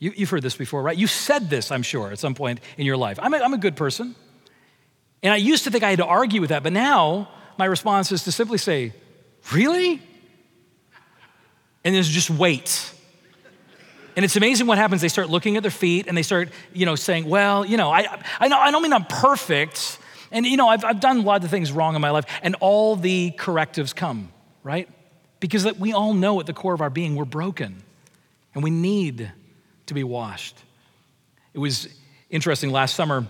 You, 0.00 0.10
have 0.10 0.30
heard 0.30 0.42
this 0.42 0.56
before, 0.56 0.82
right? 0.82 0.98
You 0.98 1.06
said 1.06 1.48
this, 1.48 1.70
I'm 1.70 1.84
sure, 1.84 2.10
at 2.10 2.18
some 2.18 2.34
point 2.34 2.58
in 2.76 2.84
your 2.84 2.96
life. 2.96 3.20
I'm 3.22 3.32
a, 3.32 3.36
I'm 3.36 3.54
a 3.54 3.58
good 3.58 3.76
person. 3.76 4.16
And 5.22 5.32
I 5.32 5.36
used 5.36 5.64
to 5.64 5.70
think 5.70 5.84
I 5.84 5.90
had 5.90 5.98
to 5.98 6.06
argue 6.06 6.40
with 6.40 6.50
that, 6.50 6.62
but 6.62 6.72
now 6.72 7.28
my 7.58 7.64
response 7.66 8.10
is 8.12 8.24
to 8.24 8.32
simply 8.32 8.58
say, 8.58 8.92
Really? 9.52 10.00
And 11.84 11.94
then 11.94 12.02
just 12.02 12.30
wait. 12.30 12.92
And 14.14 14.24
it's 14.24 14.36
amazing 14.36 14.66
what 14.66 14.78
happens. 14.78 15.00
They 15.00 15.08
start 15.08 15.30
looking 15.30 15.56
at 15.56 15.62
their 15.62 15.70
feet 15.70 16.06
and 16.06 16.16
they 16.16 16.22
start, 16.22 16.50
you 16.72 16.86
know, 16.86 16.94
saying, 16.94 17.28
Well, 17.28 17.64
you 17.64 17.76
know, 17.76 17.90
I, 17.90 18.22
I, 18.38 18.48
know, 18.48 18.58
I 18.58 18.70
don't 18.70 18.82
mean 18.82 18.92
I'm 18.92 19.04
perfect. 19.04 19.98
And, 20.30 20.46
you 20.46 20.56
know, 20.56 20.68
I've, 20.68 20.84
I've 20.84 21.00
done 21.00 21.18
a 21.18 21.22
lot 21.22 21.44
of 21.44 21.50
things 21.50 21.72
wrong 21.72 21.94
in 21.94 22.00
my 22.00 22.10
life. 22.10 22.24
And 22.42 22.56
all 22.60 22.96
the 22.96 23.32
correctives 23.32 23.92
come, 23.92 24.32
right? 24.62 24.88
Because 25.40 25.66
we 25.78 25.92
all 25.92 26.14
know 26.14 26.40
at 26.40 26.46
the 26.46 26.52
core 26.52 26.74
of 26.74 26.80
our 26.80 26.90
being 26.90 27.16
we're 27.16 27.24
broken 27.24 27.82
and 28.54 28.62
we 28.62 28.70
need 28.70 29.30
to 29.86 29.94
be 29.94 30.04
washed. 30.04 30.56
It 31.52 31.58
was 31.58 31.88
interesting 32.30 32.70
last 32.70 32.94
summer 32.94 33.26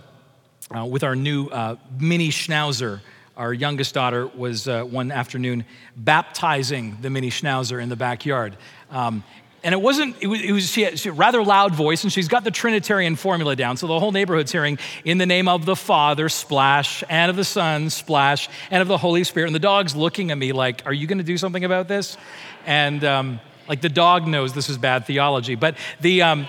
uh, 0.75 0.85
with 0.85 1.03
our 1.03 1.15
new 1.15 1.47
uh, 1.47 1.75
mini 1.99 2.29
schnauzer. 2.29 3.01
Our 3.35 3.53
youngest 3.53 3.93
daughter 3.93 4.27
was 4.27 4.67
uh, 4.67 4.83
one 4.83 5.11
afternoon 5.11 5.65
baptizing 5.95 6.97
the 7.01 7.09
mini 7.09 7.29
schnauzer 7.29 7.81
in 7.81 7.89
the 7.89 7.95
backyard. 7.95 8.55
Um, 8.91 9.23
and 9.63 9.73
it 9.73 9.81
wasn't, 9.81 10.15
it 10.21 10.27
was, 10.27 10.41
it 10.41 10.51
was 10.51 10.69
she, 10.69 10.81
had, 10.81 10.99
she 10.99 11.07
had 11.07 11.17
a 11.17 11.19
rather 11.19 11.41
loud 11.41 11.73
voice, 11.73 12.03
and 12.03 12.11
she's 12.11 12.27
got 12.27 12.43
the 12.43 12.51
Trinitarian 12.51 13.15
formula 13.15 13.55
down. 13.55 13.77
So 13.77 13.87
the 13.87 13.97
whole 13.97 14.11
neighborhood's 14.11 14.51
hearing, 14.51 14.77
in 15.05 15.17
the 15.17 15.25
name 15.25 15.47
of 15.47 15.65
the 15.65 15.75
Father, 15.75 16.27
splash, 16.27 17.03
and 17.09 17.29
of 17.29 17.37
the 17.37 17.45
Son, 17.45 17.89
splash, 17.89 18.49
and 18.69 18.81
of 18.81 18.89
the 18.89 18.97
Holy 18.97 19.23
Spirit. 19.23 19.47
And 19.47 19.55
the 19.55 19.59
dog's 19.59 19.95
looking 19.95 20.31
at 20.31 20.37
me 20.37 20.51
like, 20.51 20.85
Are 20.85 20.93
you 20.93 21.07
going 21.07 21.17
to 21.17 21.23
do 21.23 21.37
something 21.37 21.63
about 21.63 21.87
this? 21.87 22.17
And 22.65 23.03
um, 23.05 23.39
like 23.67 23.79
the 23.79 23.89
dog 23.89 24.27
knows 24.27 24.53
this 24.53 24.69
is 24.69 24.77
bad 24.77 25.05
theology. 25.05 25.55
But 25.55 25.77
the, 26.01 26.23
um, 26.23 26.45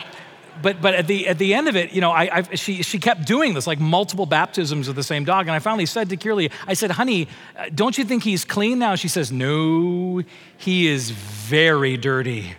but 0.62 0.80
but 0.80 0.94
at 0.94 1.06
the 1.06 1.28
at 1.28 1.38
the 1.38 1.54
end 1.54 1.68
of 1.68 1.76
it, 1.76 1.92
you 1.92 2.00
know, 2.00 2.10
I, 2.10 2.38
I, 2.38 2.42
she 2.54 2.82
she 2.82 2.98
kept 2.98 3.26
doing 3.26 3.54
this, 3.54 3.66
like 3.66 3.80
multiple 3.80 4.26
baptisms 4.26 4.88
of 4.88 4.94
the 4.94 5.02
same 5.02 5.24
dog, 5.24 5.46
and 5.46 5.54
I 5.54 5.58
finally 5.58 5.86
said 5.86 6.08
to 6.10 6.16
Kirli, 6.16 6.50
I 6.66 6.74
said, 6.74 6.92
"Honey, 6.92 7.28
uh, 7.56 7.70
don't 7.74 7.96
you 7.96 8.04
think 8.04 8.22
he's 8.22 8.44
clean 8.44 8.78
now?" 8.78 8.94
She 8.94 9.08
says, 9.08 9.32
"No, 9.32 10.22
he 10.56 10.86
is 10.86 11.10
very 11.10 11.96
dirty." 11.96 12.52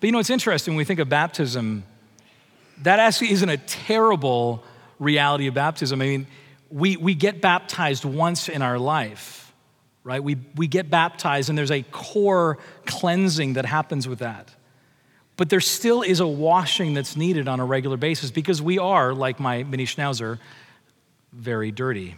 but 0.00 0.06
you 0.06 0.12
know, 0.12 0.18
it's 0.18 0.30
interesting 0.30 0.72
when 0.74 0.78
we 0.78 0.84
think 0.84 1.00
of 1.00 1.08
baptism. 1.08 1.84
That 2.82 2.98
actually 2.98 3.30
isn't 3.32 3.48
a 3.48 3.58
terrible 3.58 4.64
reality 4.98 5.46
of 5.46 5.54
baptism. 5.54 6.00
I 6.00 6.04
mean, 6.04 6.26
we 6.70 6.96
we 6.96 7.14
get 7.14 7.40
baptized 7.40 8.04
once 8.04 8.48
in 8.48 8.62
our 8.62 8.78
life, 8.78 9.52
right? 10.02 10.22
We 10.22 10.36
we 10.56 10.66
get 10.66 10.90
baptized, 10.90 11.48
and 11.48 11.58
there's 11.58 11.70
a 11.70 11.82
core 11.82 12.58
cleansing 12.86 13.54
that 13.54 13.66
happens 13.66 14.06
with 14.06 14.20
that. 14.20 14.53
But 15.36 15.50
there 15.50 15.60
still 15.60 16.02
is 16.02 16.20
a 16.20 16.26
washing 16.26 16.94
that's 16.94 17.16
needed 17.16 17.48
on 17.48 17.60
a 17.60 17.64
regular 17.64 17.96
basis 17.96 18.30
because 18.30 18.62
we 18.62 18.78
are, 18.78 19.12
like 19.12 19.40
my 19.40 19.64
mini 19.64 19.84
schnauzer, 19.84 20.38
very 21.32 21.72
dirty. 21.72 22.14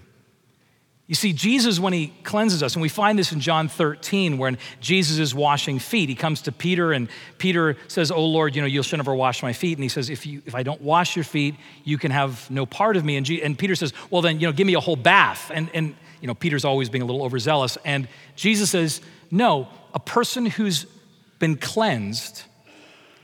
You 1.07 1.15
see, 1.15 1.33
Jesus, 1.33 1.79
when 1.79 1.93
he 1.93 2.09
cleanses 2.25 2.65
us, 2.65 2.75
and 2.75 2.83
we 2.83 2.89
find 2.89 3.17
this 3.17 3.31
in 3.31 3.39
John 3.39 3.69
13, 3.69 4.39
when 4.39 4.59
Jesus 4.81 5.19
is 5.19 5.35
washing 5.35 5.79
feet, 5.79 6.09
he 6.09 6.17
comes 6.17 6.43
to 6.43 6.53
Peter, 6.53 6.93
and 6.93 7.09
Peter 7.39 7.77
says, 7.87 8.11
Oh 8.11 8.25
Lord, 8.25 8.57
you 8.57 8.61
know, 8.61 8.67
you 8.67 8.83
should 8.83 8.97
never 8.97 9.15
wash 9.15 9.41
my 9.41 9.53
feet. 9.53 9.79
And 9.79 9.85
he 9.85 9.89
says, 9.89 10.11
If, 10.11 10.27
you, 10.27 10.43
if 10.47 10.57
I 10.57 10.65
don't 10.65 10.81
wash 10.81 11.15
your 11.15 11.25
feet, 11.25 11.55
you 11.85 11.97
can 11.97 12.11
have 12.11 12.51
no 12.51 12.67
part 12.67 12.97
of 12.97 13.05
me. 13.05 13.17
And, 13.17 13.31
and 13.31 13.57
Peter 13.57 13.77
says, 13.77 13.93
Well, 14.11 14.21
then, 14.21 14.41
you 14.41 14.49
know, 14.49 14.53
give 14.53 14.67
me 14.67 14.75
a 14.75 14.81
whole 14.81 14.97
bath. 14.97 15.53
And, 15.55 15.71
and, 15.73 15.95
you 16.21 16.27
know, 16.27 16.35
Peter's 16.35 16.65
always 16.65 16.91
being 16.91 17.03
a 17.03 17.07
little 17.07 17.23
overzealous. 17.23 17.79
And 17.85 18.09
Jesus 18.35 18.71
says, 18.71 19.01
No, 19.31 19.69
a 19.95 20.01
person 20.01 20.45
who's 20.45 20.87
been 21.39 21.57
cleansed 21.57 22.43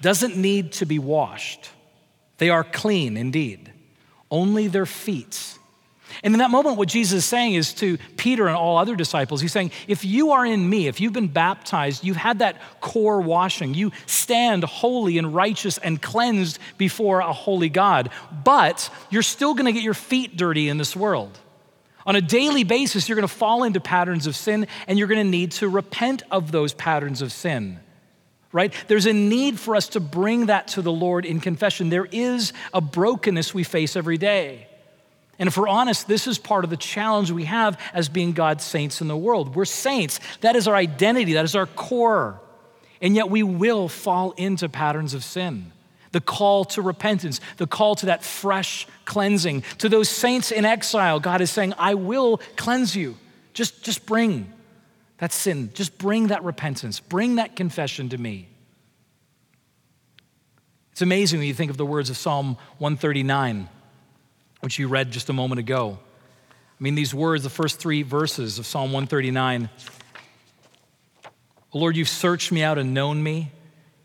doesn't 0.03 0.37
need 0.37 0.73
to 0.73 0.87
be 0.87 0.99
washed. 0.99 1.71
They 2.39 2.51
are 2.51 2.65
clean 2.65 3.17
indeed, 3.17 3.73
only 4.31 4.69
their 4.69 4.85
feet. 4.85 5.59
And 6.23 6.35
in 6.35 6.39
that 6.41 6.51
moment, 6.51 6.77
what 6.77 6.89
Jesus 6.89 7.19
is 7.19 7.25
saying 7.25 7.55
is 7.55 7.73
to 7.75 7.97
Peter 8.17 8.47
and 8.47 8.57
all 8.57 8.77
other 8.77 8.97
disciples, 8.97 9.41
He's 9.41 9.53
saying, 9.53 9.71
if 9.89 10.05
you 10.05 10.33
are 10.33 10.45
in 10.45 10.69
me, 10.69 10.87
if 10.87 11.01
you've 11.01 11.13
been 11.13 11.29
baptized, 11.29 12.05
you've 12.05 12.17
had 12.17 12.41
that 12.41 12.61
core 12.81 13.21
washing, 13.21 13.75
you 13.75 13.93
stand 14.07 14.65
holy 14.65 15.19
and 15.19 15.35
righteous 15.35 15.79
and 15.79 16.03
cleansed 16.03 16.59
before 16.77 17.21
a 17.21 17.33
holy 17.33 17.69
God, 17.69 18.11
but 18.45 18.91
you're 19.09 19.23
still 19.23 19.55
gonna 19.55 19.73
get 19.73 19.83
your 19.83 19.95
feet 19.95 20.37
dirty 20.37 20.69
in 20.69 20.77
this 20.79 20.95
world. 20.95 21.39
On 22.05 22.17
a 22.17 22.21
daily 22.21 22.65
basis, 22.65 23.09
you're 23.09 23.17
gonna 23.17 23.29
fall 23.29 23.63
into 23.63 23.81
patterns 23.81 24.27
of 24.27 24.37
sin 24.37 24.67
and 24.87 24.99
you're 24.99 25.09
gonna 25.09 25.25
need 25.25 25.53
to 25.53 25.69
repent 25.69 26.25
of 26.31 26.53
those 26.53 26.75
patterns 26.75 27.23
of 27.23 27.33
sin 27.33 27.79
right? 28.53 28.73
There's 28.87 29.07
a 29.07 29.13
need 29.13 29.59
for 29.59 29.75
us 29.75 29.89
to 29.89 30.01
bring 30.01 30.47
that 30.47 30.69
to 30.69 30.83
the 30.83 30.93
Lord 30.93 31.25
in 31.25 31.41
confession. 31.41 31.89
There 31.89 32.09
is 32.11 32.53
a 32.73 32.81
brokenness 32.81 33.55
we 33.55 33.65
face 33.65 33.97
every 33.97 34.19
day. 34.19 34.69
And 35.39 35.49
if 35.49 35.57
we're 35.57 35.69
honest, 35.69 36.07
this 36.07 36.27
is 36.27 36.39
part 36.39 36.63
of 36.63 36.71
the 36.71 36.77
challenge 36.77 37.31
we 37.31 37.45
have 37.45 37.81
as 37.95 38.09
being 38.09 38.33
God's 38.33 38.63
saints 38.63 39.01
in 39.01 39.09
the 39.09 39.17
world. 39.17 39.57
We're 39.57 39.65
saints. 39.65 40.21
That 40.41 40.55
is 40.55 40.69
our 40.69 40.77
identity, 40.77 41.33
that 41.33 41.45
is 41.45 41.57
our 41.57 41.67
core. 41.67 42.41
And 43.01 43.17
yet 43.17 43.31
we 43.31 43.43
will 43.43 43.89
fall 43.89 44.33
into 44.33 44.69
patterns 44.69 45.15
of 45.15 45.25
sin. 45.25 45.73
The 46.13 46.21
call 46.21 46.67
to 46.67 46.83
repentance, 46.83 47.41
the 47.57 47.67
call 47.67 47.97
to 47.97 48.07
that 48.07 48.23
fresh 48.23 48.87
cleansing. 49.07 49.65
To 49.79 49.89
those 49.89 50.11
saints 50.11 50.53
in 50.53 50.67
exile, 50.67 51.19
God 51.19 51.41
is 51.41 51.51
saying, 51.51 51.73
I 51.79 51.95
will 51.95 52.41
cleanse 52.57 52.95
you. 52.95 53.17
Just, 53.55 53.83
just 53.83 54.07
bring 54.07 54.53
that 55.23 55.31
sin, 55.31 55.71
just 55.73 55.99
bring 55.99 56.27
that 56.27 56.43
repentance, 56.43 56.99
bring 56.99 57.37
that 57.37 57.55
confession 57.55 58.09
to 58.09 58.19
me. 58.19 58.49
It's 60.91 61.01
amazing 61.01 61.39
when 61.39 61.47
you 61.47 61.55
think 61.55 61.71
of 61.71 61.77
the 61.77 61.87
words 61.87 62.11
of 62.11 62.17
Psalm 62.17 62.57
139 62.79 63.69
which 64.63 64.81
you 64.81 64.89
read 64.89 65.13
just 65.13 65.29
a 65.29 65.33
moment 65.33 65.61
ago. 65.61 65.97
I 66.51 66.83
mean, 66.83 66.97
these 66.97 67.15
words, 67.15 67.45
the 67.45 67.51
first 67.51 67.79
three 67.79 68.03
verses 68.03 68.59
of 68.59 68.67
Psalm 68.67 68.93
139 68.93 69.71
Lord, 71.73 71.97
you've 71.97 72.09
searched 72.09 72.51
me 72.51 72.65
out 72.65 72.77
and 72.77 72.93
known 72.93 73.23
me. 73.23 73.53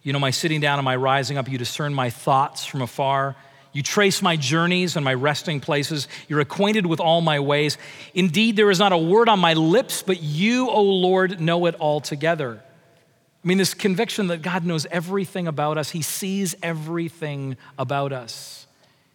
You 0.03 0.13
know 0.13 0.19
my 0.19 0.29
sitting 0.29 0.61
down 0.61 0.77
and 0.77 0.85
my 0.85 0.95
rising 0.95 1.39
up. 1.39 1.49
You 1.49 1.57
discern 1.57 1.95
my 1.95 2.11
thoughts 2.11 2.63
from 2.63 2.83
afar. 2.83 3.35
You 3.77 3.83
trace 3.83 4.23
my 4.23 4.37
journeys 4.37 4.95
and 4.95 5.05
my 5.05 5.13
resting 5.13 5.59
places. 5.59 6.07
You're 6.27 6.39
acquainted 6.39 6.87
with 6.87 6.99
all 6.99 7.21
my 7.21 7.39
ways. 7.39 7.77
Indeed, 8.15 8.55
there 8.55 8.71
is 8.71 8.79
not 8.79 8.91
a 8.91 8.97
word 8.97 9.29
on 9.29 9.37
my 9.37 9.53
lips, 9.53 10.01
but 10.01 10.19
you, 10.19 10.67
O 10.67 10.81
Lord, 10.81 11.39
know 11.39 11.67
it 11.67 11.75
altogether. 11.79 12.59
I 12.59 13.47
mean, 13.47 13.59
this 13.59 13.75
conviction 13.75 14.29
that 14.29 14.41
God 14.41 14.65
knows 14.65 14.87
everything 14.87 15.47
about 15.47 15.77
us, 15.77 15.91
He 15.91 16.01
sees 16.01 16.55
everything 16.63 17.55
about 17.77 18.13
us. 18.13 18.65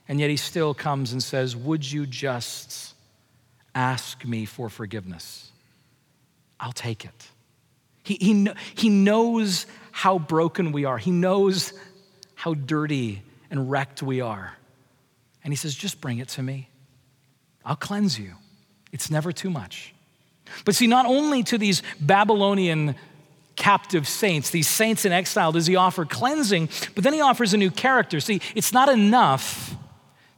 And 0.07 0.21
yet 0.21 0.31
he 0.31 0.37
still 0.37 0.75
comes 0.75 1.11
and 1.11 1.21
says, 1.21 1.57
Would 1.57 1.91
you 1.91 2.07
just 2.07 2.95
ask 3.75 4.25
me 4.25 4.45
for 4.45 4.69
forgiveness? 4.69 5.51
I'll 6.61 6.71
take 6.71 7.05
it. 7.05 7.29
He, 8.05 8.15
he, 8.15 8.49
he 8.77 8.91
knows 8.91 9.67
how 9.91 10.21
broken 10.21 10.71
we 10.71 10.85
are, 10.85 10.99
he 10.99 11.11
knows 11.11 11.73
how 12.37 12.55
dirty 12.55 13.23
and 13.53 13.71
wrecked 13.71 14.03
we 14.03 14.21
are. 14.21 14.57
And 15.45 15.53
he 15.53 15.57
says, 15.57 15.75
Just 15.75 16.01
bring 16.01 16.19
it 16.19 16.29
to 16.31 16.43
me. 16.43 16.71
I'll 17.65 17.77
cleanse 17.77 18.19
you. 18.19 18.33
It's 18.91 19.11
never 19.11 19.31
too 19.31 19.51
much. 19.51 19.95
But 20.65 20.75
see, 20.75 20.89
not 20.89 21.07
only 21.07 21.45
to 21.45 21.59
these 21.59 21.83
Babylonian 22.01 22.97
captive 23.55 24.09
saints, 24.09 24.51
these 24.51 24.69
saints 24.69 25.05
in 25.05 25.13
exile, 25.13 25.53
does 25.53 25.67
he 25.67 25.77
offer 25.77 26.05
cleansing, 26.05 26.69
but 26.95 27.05
then 27.05 27.13
he 27.13 27.21
offers 27.21 27.55
a 27.55 27.57
new 27.57 27.71
character. 27.71 28.19
See, 28.19 28.41
it's 28.55 28.73
not 28.73 28.89
enough 28.89 29.77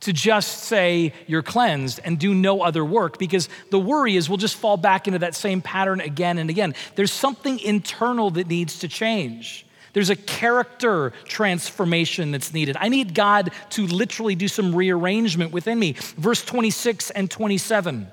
to 0.00 0.12
just 0.12 0.64
say 0.64 1.14
you're 1.26 1.42
cleansed 1.42 2.00
and 2.04 2.18
do 2.18 2.34
no 2.34 2.62
other 2.62 2.84
work 2.84 3.18
because 3.18 3.48
the 3.70 3.78
worry 3.78 4.16
is 4.16 4.28
we'll 4.28 4.36
just 4.36 4.56
fall 4.56 4.76
back 4.76 5.06
into 5.06 5.20
that 5.20 5.34
same 5.34 5.62
pattern 5.62 6.00
again 6.00 6.36
and 6.36 6.50
again. 6.50 6.74
There's 6.96 7.12
something 7.12 7.58
internal 7.60 8.30
that 8.32 8.48
needs 8.48 8.80
to 8.80 8.88
change. 8.88 9.63
There's 9.94 10.10
a 10.10 10.16
character 10.16 11.12
transformation 11.24 12.30
that's 12.30 12.52
needed. 12.52 12.76
I 12.78 12.88
need 12.88 13.14
God 13.14 13.52
to 13.70 13.86
literally 13.86 14.34
do 14.34 14.48
some 14.48 14.74
rearrangement 14.74 15.52
within 15.52 15.78
me. 15.78 15.92
Verse 16.18 16.44
26 16.44 17.10
and 17.10 17.30
27. 17.30 18.08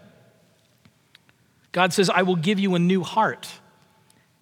God 1.73 1.91
says, 1.93 2.09
I 2.09 2.21
will 2.21 2.35
give 2.37 2.59
you 2.59 2.75
a 2.75 2.79
new 2.79 3.03
heart 3.03 3.47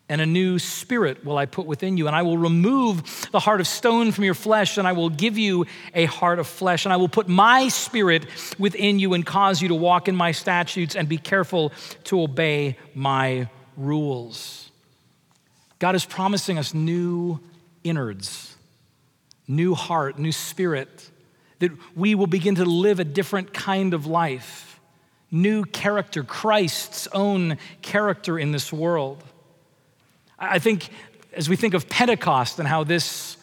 and 0.10 0.21
a 0.21 0.25
new 0.25 0.58
spirit 0.58 1.23
will 1.23 1.38
I 1.38 1.45
put 1.45 1.67
within 1.67 1.95
you. 1.95 2.08
And 2.08 2.15
I 2.15 2.23
will 2.23 2.38
remove 2.38 3.30
the 3.32 3.39
heart 3.39 3.62
of 3.62 3.67
stone 3.67 4.12
from 4.12 4.23
your 4.23 4.34
flesh, 4.34 4.78
and 4.78 4.88
I 4.88 4.93
will 4.93 5.12
give 5.12 5.38
you 5.38 5.67
a 5.93 6.06
heart 6.06 6.39
of 6.39 6.47
flesh. 6.47 6.86
And 6.86 6.91
I 6.91 6.97
will 6.97 7.08
put 7.08 7.28
my 7.28 7.67
spirit 7.67 8.25
within 8.58 8.97
you 8.97 9.13
and 9.13 9.23
cause 9.23 9.62
you 9.62 9.67
to 9.67 9.75
walk 9.75 10.08
in 10.08 10.15
my 10.15 10.32
statutes 10.32 10.95
and 10.95 11.08
be 11.08 11.19
careful 11.19 11.71
to 12.06 12.23
obey 12.23 12.78
my 12.95 13.47
rules. 13.78 14.68
God 15.80 15.96
is 15.96 16.06
promising 16.06 16.58
us 16.58 16.74
new 16.74 17.39
innards, 17.84 18.56
new 19.48 19.74
heart, 19.74 20.20
new 20.20 20.34
spirit, 20.34 21.10
that 21.60 21.72
we 21.96 22.15
will 22.15 22.28
begin 22.28 22.56
to 22.56 22.65
live 22.65 23.00
a 23.00 23.06
different 23.06 23.54
kind 23.54 23.94
of 23.94 24.06
life, 24.06 24.80
new 25.32 25.63
character, 25.63 26.24
Christ's 26.24 27.08
own 27.13 27.58
character 27.82 28.38
in 28.38 28.52
this 28.52 28.72
world. 28.72 29.24
I 30.38 30.60
think 30.60 30.89
as 31.34 31.50
we 31.50 31.56
think 31.56 31.74
of 31.74 31.89
Pentecost 31.89 32.60
and 32.60 32.68
how 32.68 32.84
this 32.84 33.38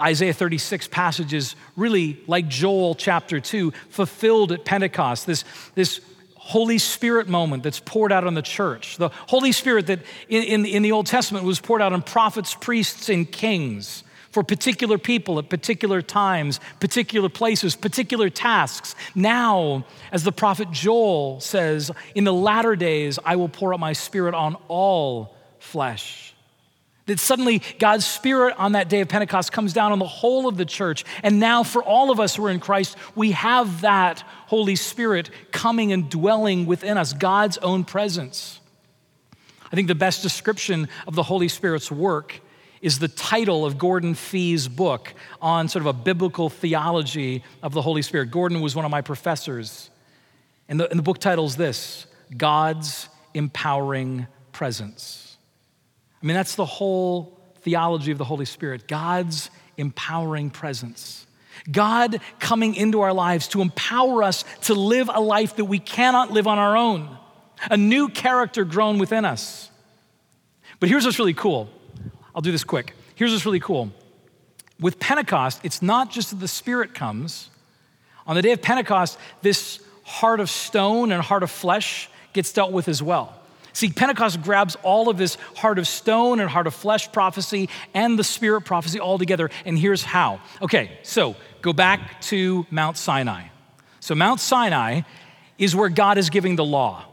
Isaiah 0.00 0.32
36 0.32 0.88
passage 0.88 1.32
is 1.32 1.54
really 1.76 2.18
like 2.26 2.48
Joel 2.48 2.94
chapter 2.94 3.38
2, 3.38 3.70
fulfilled 3.90 4.50
at 4.50 4.64
Pentecost, 4.64 5.26
this, 5.26 5.44
this 5.74 6.00
Holy 6.44 6.76
Spirit 6.76 7.26
moment 7.26 7.62
that's 7.62 7.80
poured 7.80 8.12
out 8.12 8.26
on 8.26 8.34
the 8.34 8.42
church. 8.42 8.98
The 8.98 9.08
Holy 9.28 9.50
Spirit 9.50 9.86
that 9.86 10.00
in, 10.28 10.42
in, 10.42 10.66
in 10.66 10.82
the 10.82 10.92
Old 10.92 11.06
Testament 11.06 11.46
was 11.46 11.58
poured 11.58 11.80
out 11.80 11.94
on 11.94 12.02
prophets, 12.02 12.54
priests, 12.54 13.08
and 13.08 13.30
kings 13.30 14.04
for 14.30 14.42
particular 14.42 14.98
people 14.98 15.38
at 15.38 15.48
particular 15.48 16.02
times, 16.02 16.60
particular 16.80 17.30
places, 17.30 17.74
particular 17.74 18.28
tasks. 18.28 18.94
Now, 19.14 19.86
as 20.12 20.22
the 20.22 20.32
prophet 20.32 20.70
Joel 20.70 21.40
says, 21.40 21.90
in 22.14 22.24
the 22.24 22.32
latter 22.32 22.76
days, 22.76 23.18
I 23.24 23.36
will 23.36 23.48
pour 23.48 23.72
out 23.72 23.80
my 23.80 23.94
spirit 23.94 24.34
on 24.34 24.56
all 24.68 25.34
flesh. 25.60 26.33
That 27.06 27.20
suddenly 27.20 27.62
God's 27.78 28.06
Spirit 28.06 28.54
on 28.56 28.72
that 28.72 28.88
day 28.88 29.00
of 29.00 29.08
Pentecost 29.08 29.52
comes 29.52 29.72
down 29.72 29.92
on 29.92 29.98
the 29.98 30.06
whole 30.06 30.48
of 30.48 30.56
the 30.56 30.64
church. 30.64 31.04
And 31.22 31.38
now, 31.38 31.62
for 31.62 31.82
all 31.82 32.10
of 32.10 32.18
us 32.18 32.34
who 32.34 32.46
are 32.46 32.50
in 32.50 32.60
Christ, 32.60 32.96
we 33.14 33.32
have 33.32 33.82
that 33.82 34.20
Holy 34.46 34.76
Spirit 34.76 35.30
coming 35.52 35.92
and 35.92 36.08
dwelling 36.08 36.64
within 36.64 36.96
us, 36.96 37.12
God's 37.12 37.58
own 37.58 37.84
presence. 37.84 38.58
I 39.70 39.76
think 39.76 39.88
the 39.88 39.94
best 39.94 40.22
description 40.22 40.88
of 41.06 41.14
the 41.14 41.22
Holy 41.22 41.48
Spirit's 41.48 41.90
work 41.90 42.40
is 42.80 42.98
the 42.98 43.08
title 43.08 43.64
of 43.64 43.78
Gordon 43.78 44.14
Fee's 44.14 44.68
book 44.68 45.14
on 45.40 45.68
sort 45.68 45.80
of 45.82 45.86
a 45.86 45.92
biblical 45.92 46.50
theology 46.50 47.42
of 47.62 47.72
the 47.72 47.82
Holy 47.82 48.02
Spirit. 48.02 48.30
Gordon 48.30 48.60
was 48.60 48.76
one 48.76 48.84
of 48.84 48.90
my 48.90 49.00
professors. 49.00 49.90
And 50.68 50.78
the, 50.78 50.88
and 50.90 50.98
the 50.98 51.02
book 51.02 51.18
title 51.18 51.46
is 51.46 51.56
this 51.56 52.06
God's 52.36 53.08
Empowering 53.32 54.26
Presence. 54.52 55.23
I 56.24 56.26
mean, 56.26 56.36
that's 56.36 56.54
the 56.54 56.64
whole 56.64 57.38
theology 57.56 58.10
of 58.10 58.16
the 58.16 58.24
Holy 58.24 58.46
Spirit 58.46 58.88
God's 58.88 59.50
empowering 59.76 60.48
presence. 60.48 61.26
God 61.70 62.18
coming 62.38 62.74
into 62.74 63.02
our 63.02 63.12
lives 63.12 63.46
to 63.48 63.60
empower 63.60 64.22
us 64.22 64.46
to 64.62 64.74
live 64.74 65.10
a 65.12 65.20
life 65.20 65.56
that 65.56 65.66
we 65.66 65.78
cannot 65.78 66.30
live 66.30 66.46
on 66.46 66.58
our 66.58 66.78
own, 66.78 67.14
a 67.70 67.76
new 67.76 68.08
character 68.08 68.64
grown 68.64 68.98
within 68.98 69.26
us. 69.26 69.70
But 70.80 70.88
here's 70.88 71.04
what's 71.04 71.18
really 71.18 71.34
cool. 71.34 71.68
I'll 72.34 72.42
do 72.42 72.52
this 72.52 72.64
quick. 72.64 72.94
Here's 73.16 73.30
what's 73.30 73.44
really 73.44 73.60
cool. 73.60 73.92
With 74.80 74.98
Pentecost, 74.98 75.60
it's 75.62 75.82
not 75.82 76.10
just 76.10 76.30
that 76.30 76.40
the 76.40 76.48
Spirit 76.48 76.94
comes. 76.94 77.50
On 78.26 78.34
the 78.34 78.42
day 78.42 78.52
of 78.52 78.62
Pentecost, 78.62 79.18
this 79.42 79.78
heart 80.04 80.40
of 80.40 80.48
stone 80.48 81.12
and 81.12 81.22
heart 81.22 81.42
of 81.42 81.50
flesh 81.50 82.08
gets 82.32 82.50
dealt 82.50 82.72
with 82.72 82.88
as 82.88 83.02
well. 83.02 83.38
See, 83.74 83.90
Pentecost 83.90 84.40
grabs 84.40 84.76
all 84.82 85.08
of 85.08 85.18
this 85.18 85.36
heart 85.56 85.80
of 85.80 85.88
stone 85.88 86.38
and 86.38 86.48
heart 86.48 86.68
of 86.68 86.74
flesh 86.74 87.10
prophecy 87.10 87.68
and 87.92 88.16
the 88.16 88.24
spirit 88.24 88.62
prophecy 88.62 89.00
all 89.00 89.18
together. 89.18 89.50
And 89.66 89.76
here's 89.76 90.04
how. 90.04 90.40
Okay, 90.62 90.98
so 91.02 91.34
go 91.60 91.72
back 91.72 92.20
to 92.22 92.66
Mount 92.70 92.96
Sinai. 92.96 93.48
So, 93.98 94.14
Mount 94.14 94.38
Sinai 94.38 95.00
is 95.58 95.74
where 95.74 95.88
God 95.88 96.18
is 96.18 96.30
giving 96.30 96.56
the 96.56 96.64
law. 96.64 97.04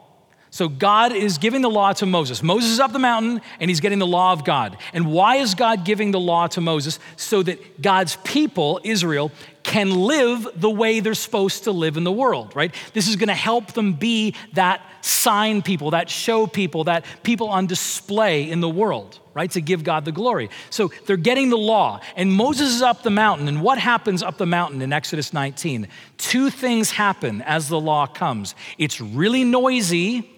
So, 0.51 0.67
God 0.67 1.13
is 1.13 1.39
giving 1.39 1.61
the 1.61 1.69
law 1.69 1.93
to 1.93 2.05
Moses. 2.05 2.43
Moses 2.43 2.71
is 2.71 2.79
up 2.79 2.91
the 2.91 2.99
mountain 2.99 3.41
and 3.59 3.71
he's 3.71 3.79
getting 3.79 3.99
the 3.99 4.05
law 4.05 4.31
of 4.31 4.45
God. 4.45 4.77
And 4.93 5.07
why 5.11 5.37
is 5.37 5.55
God 5.55 5.83
giving 5.83 6.11
the 6.11 6.19
law 6.19 6.45
to 6.47 6.61
Moses? 6.61 6.99
So 7.15 7.41
that 7.43 7.81
God's 7.81 8.17
people, 8.23 8.79
Israel, 8.83 9.31
can 9.63 9.91
live 9.91 10.47
the 10.55 10.69
way 10.69 10.99
they're 10.99 11.13
supposed 11.13 11.65
to 11.65 11.71
live 11.71 11.97
in 11.97 12.03
the 12.03 12.11
world, 12.11 12.55
right? 12.55 12.73
This 12.93 13.07
is 13.07 13.15
to 13.27 13.35
help 13.35 13.73
them 13.73 13.93
be 13.93 14.35
that 14.53 14.81
sign 15.01 15.61
people, 15.61 15.91
that 15.91 16.09
show 16.09 16.47
people, 16.47 16.85
that 16.85 17.05
people 17.23 17.49
on 17.49 17.67
display 17.67 18.49
in 18.49 18.59
the 18.59 18.69
world, 18.69 19.19
right? 19.33 19.51
To 19.51 19.61
give 19.61 19.83
God 19.83 20.05
the 20.05 20.11
glory. 20.11 20.49
So 20.69 20.91
they're 21.05 21.17
getting 21.17 21.49
the 21.49 21.57
law, 21.57 22.01
and 22.15 22.31
Moses 22.31 22.75
is 22.75 22.81
up 22.81 23.03
the 23.03 23.09
mountain. 23.09 23.47
And 23.47 23.61
what 23.61 23.77
happens 23.77 24.23
up 24.23 24.37
the 24.37 24.45
mountain 24.45 24.81
in 24.81 24.93
Exodus 24.93 25.33
19? 25.33 25.87
Two 26.17 26.49
things 26.49 26.91
happen 26.91 27.41
as 27.43 27.67
the 27.67 27.79
law 27.79 28.07
comes 28.07 28.55
it's 28.77 28.99
really 28.99 29.43
noisy, 29.43 30.29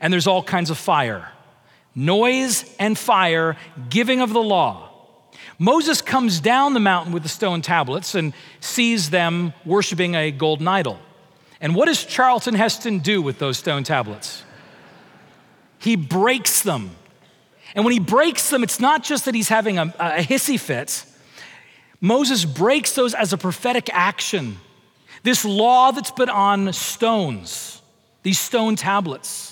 and 0.00 0.12
there's 0.12 0.26
all 0.26 0.42
kinds 0.42 0.70
of 0.70 0.78
fire. 0.78 1.30
Noise 1.94 2.74
and 2.78 2.96
fire, 2.96 3.56
giving 3.88 4.20
of 4.20 4.32
the 4.32 4.42
law. 4.42 4.91
Moses 5.62 6.02
comes 6.02 6.40
down 6.40 6.74
the 6.74 6.80
mountain 6.80 7.12
with 7.12 7.22
the 7.22 7.28
stone 7.28 7.62
tablets 7.62 8.16
and 8.16 8.32
sees 8.58 9.10
them 9.10 9.54
worshiping 9.64 10.16
a 10.16 10.32
golden 10.32 10.66
idol. 10.66 10.98
And 11.60 11.76
what 11.76 11.86
does 11.86 12.04
Charlton 12.04 12.54
Heston 12.54 12.98
do 12.98 13.22
with 13.22 13.38
those 13.38 13.58
stone 13.58 13.84
tablets? 13.84 14.42
He 15.78 15.94
breaks 15.94 16.62
them. 16.62 16.90
And 17.76 17.84
when 17.84 17.92
he 17.92 18.00
breaks 18.00 18.50
them, 18.50 18.64
it's 18.64 18.80
not 18.80 19.04
just 19.04 19.26
that 19.26 19.36
he's 19.36 19.48
having 19.48 19.78
a, 19.78 19.94
a 20.00 20.22
hissy 20.22 20.58
fit. 20.58 21.04
Moses 22.00 22.44
breaks 22.44 22.96
those 22.96 23.14
as 23.14 23.32
a 23.32 23.38
prophetic 23.38 23.88
action. 23.92 24.56
This 25.22 25.44
law 25.44 25.92
that's 25.92 26.10
put 26.10 26.28
on 26.28 26.72
stones, 26.72 27.80
these 28.24 28.40
stone 28.40 28.74
tablets 28.74 29.51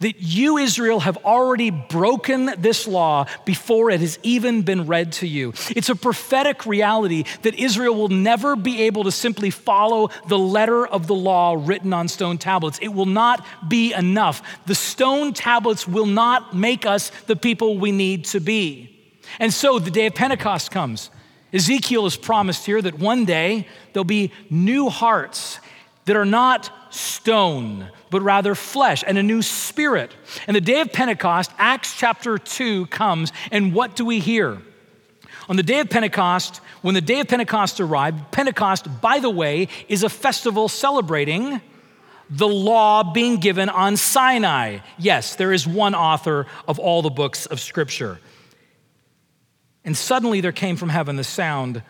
that 0.00 0.20
you, 0.20 0.58
Israel, 0.58 1.00
have 1.00 1.16
already 1.24 1.70
broken 1.70 2.52
this 2.58 2.86
law 2.86 3.26
before 3.44 3.90
it 3.90 4.00
has 4.00 4.18
even 4.22 4.62
been 4.62 4.86
read 4.86 5.12
to 5.12 5.26
you. 5.26 5.52
It's 5.70 5.88
a 5.88 5.96
prophetic 5.96 6.66
reality 6.66 7.24
that 7.42 7.54
Israel 7.54 7.94
will 7.94 8.08
never 8.08 8.56
be 8.56 8.82
able 8.82 9.04
to 9.04 9.12
simply 9.12 9.50
follow 9.50 10.10
the 10.28 10.38
letter 10.38 10.86
of 10.86 11.06
the 11.06 11.14
law 11.14 11.56
written 11.58 11.92
on 11.92 12.08
stone 12.08 12.38
tablets. 12.38 12.78
It 12.80 12.88
will 12.88 13.06
not 13.06 13.46
be 13.68 13.92
enough. 13.92 14.42
The 14.66 14.74
stone 14.74 15.32
tablets 15.32 15.86
will 15.88 16.06
not 16.06 16.54
make 16.54 16.86
us 16.86 17.10
the 17.26 17.36
people 17.36 17.78
we 17.78 17.92
need 17.92 18.26
to 18.26 18.40
be. 18.40 18.92
And 19.38 19.52
so 19.52 19.78
the 19.78 19.90
day 19.90 20.06
of 20.06 20.14
Pentecost 20.14 20.70
comes. 20.70 21.10
Ezekiel 21.52 22.06
is 22.06 22.16
promised 22.16 22.66
here 22.66 22.82
that 22.82 22.98
one 22.98 23.24
day 23.24 23.66
there'll 23.92 24.04
be 24.04 24.32
new 24.50 24.88
hearts 24.88 25.58
that 26.04 26.16
are 26.16 26.24
not 26.24 26.70
stone, 26.90 27.88
but 28.10 28.22
rather 28.22 28.54
flesh, 28.54 29.04
and 29.06 29.18
a 29.18 29.22
new 29.22 29.42
spirit. 29.42 30.14
And 30.46 30.54
the 30.54 30.60
day 30.60 30.80
of 30.80 30.92
Pentecost, 30.92 31.50
Acts 31.58 31.96
chapter 31.96 32.38
2 32.38 32.86
comes, 32.86 33.32
and 33.50 33.72
what 33.74 33.96
do 33.96 34.04
we 34.04 34.20
hear? 34.20 34.58
On 35.48 35.56
the 35.56 35.62
day 35.62 35.80
of 35.80 35.90
Pentecost, 35.90 36.60
when 36.82 36.94
the 36.94 37.00
day 37.00 37.20
of 37.20 37.28
Pentecost 37.28 37.80
arrived, 37.80 38.32
Pentecost, 38.32 39.00
by 39.00 39.20
the 39.20 39.30
way, 39.30 39.68
is 39.88 40.02
a 40.02 40.08
festival 40.08 40.68
celebrating 40.68 41.60
the 42.28 42.48
law 42.48 43.12
being 43.12 43.36
given 43.36 43.68
on 43.68 43.96
Sinai. 43.96 44.78
Yes, 44.98 45.36
there 45.36 45.52
is 45.52 45.66
one 45.66 45.94
author 45.94 46.46
of 46.66 46.78
all 46.78 47.02
the 47.02 47.10
books 47.10 47.46
of 47.46 47.60
Scripture. 47.60 48.18
And 49.84 49.96
suddenly 49.96 50.40
there 50.40 50.52
came 50.52 50.76
from 50.76 50.88
heaven 50.88 51.14
the 51.14 51.24
sound 51.24 51.82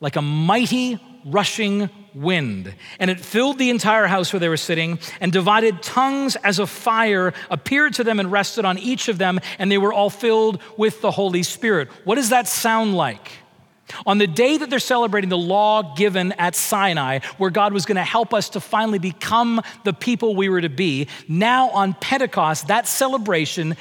like 0.00 0.16
a 0.16 0.22
mighty 0.22 0.98
rushing 1.24 1.90
wind. 2.14 2.74
And 2.98 3.10
it 3.10 3.20
filled 3.20 3.58
the 3.58 3.70
entire 3.70 4.06
house 4.06 4.32
where 4.32 4.40
they 4.40 4.48
were 4.48 4.56
sitting, 4.56 4.98
and 5.20 5.32
divided 5.32 5.82
tongues 5.82 6.36
as 6.36 6.58
a 6.58 6.66
fire 6.66 7.32
appeared 7.50 7.94
to 7.94 8.04
them 8.04 8.20
and 8.20 8.30
rested 8.30 8.64
on 8.64 8.78
each 8.78 9.08
of 9.08 9.18
them, 9.18 9.40
and 9.58 9.70
they 9.70 9.78
were 9.78 9.92
all 9.92 10.10
filled 10.10 10.60
with 10.76 11.00
the 11.00 11.10
Holy 11.10 11.42
Spirit. 11.42 11.88
What 12.04 12.16
does 12.16 12.30
that 12.30 12.46
sound 12.46 12.94
like? 12.94 13.30
On 14.06 14.18
the 14.18 14.26
day 14.26 14.56
that 14.56 14.70
they're 14.70 14.78
celebrating 14.78 15.28
the 15.28 15.36
law 15.36 15.94
given 15.94 16.32
at 16.32 16.56
Sinai, 16.56 17.18
where 17.36 17.50
God 17.50 17.72
was 17.72 17.84
going 17.84 17.96
to 17.96 18.02
help 18.02 18.32
us 18.32 18.50
to 18.50 18.60
finally 18.60 18.98
become 18.98 19.60
the 19.84 19.92
people 19.92 20.34
we 20.34 20.48
were 20.48 20.62
to 20.62 20.70
be, 20.70 21.08
now 21.28 21.68
on 21.70 21.94
Pentecost, 21.94 22.68
that 22.68 22.86
celebration, 22.86 23.76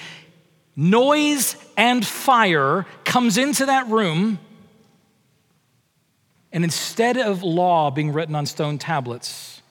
noise 0.75 1.55
and 1.77 2.05
fire 2.05 2.85
comes 3.05 3.37
into 3.37 3.65
that 3.67 3.87
room 3.87 4.39
and 6.53 6.63
instead 6.63 7.17
of 7.17 7.43
law 7.43 7.89
being 7.91 8.13
written 8.13 8.35
on 8.35 8.45
stone 8.45 8.77
tablets, 8.77 9.61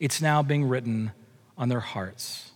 it's 0.00 0.20
now 0.20 0.42
being 0.42 0.64
written 0.64 1.12
on 1.56 1.68
their 1.68 1.80
hearts. 1.80 2.50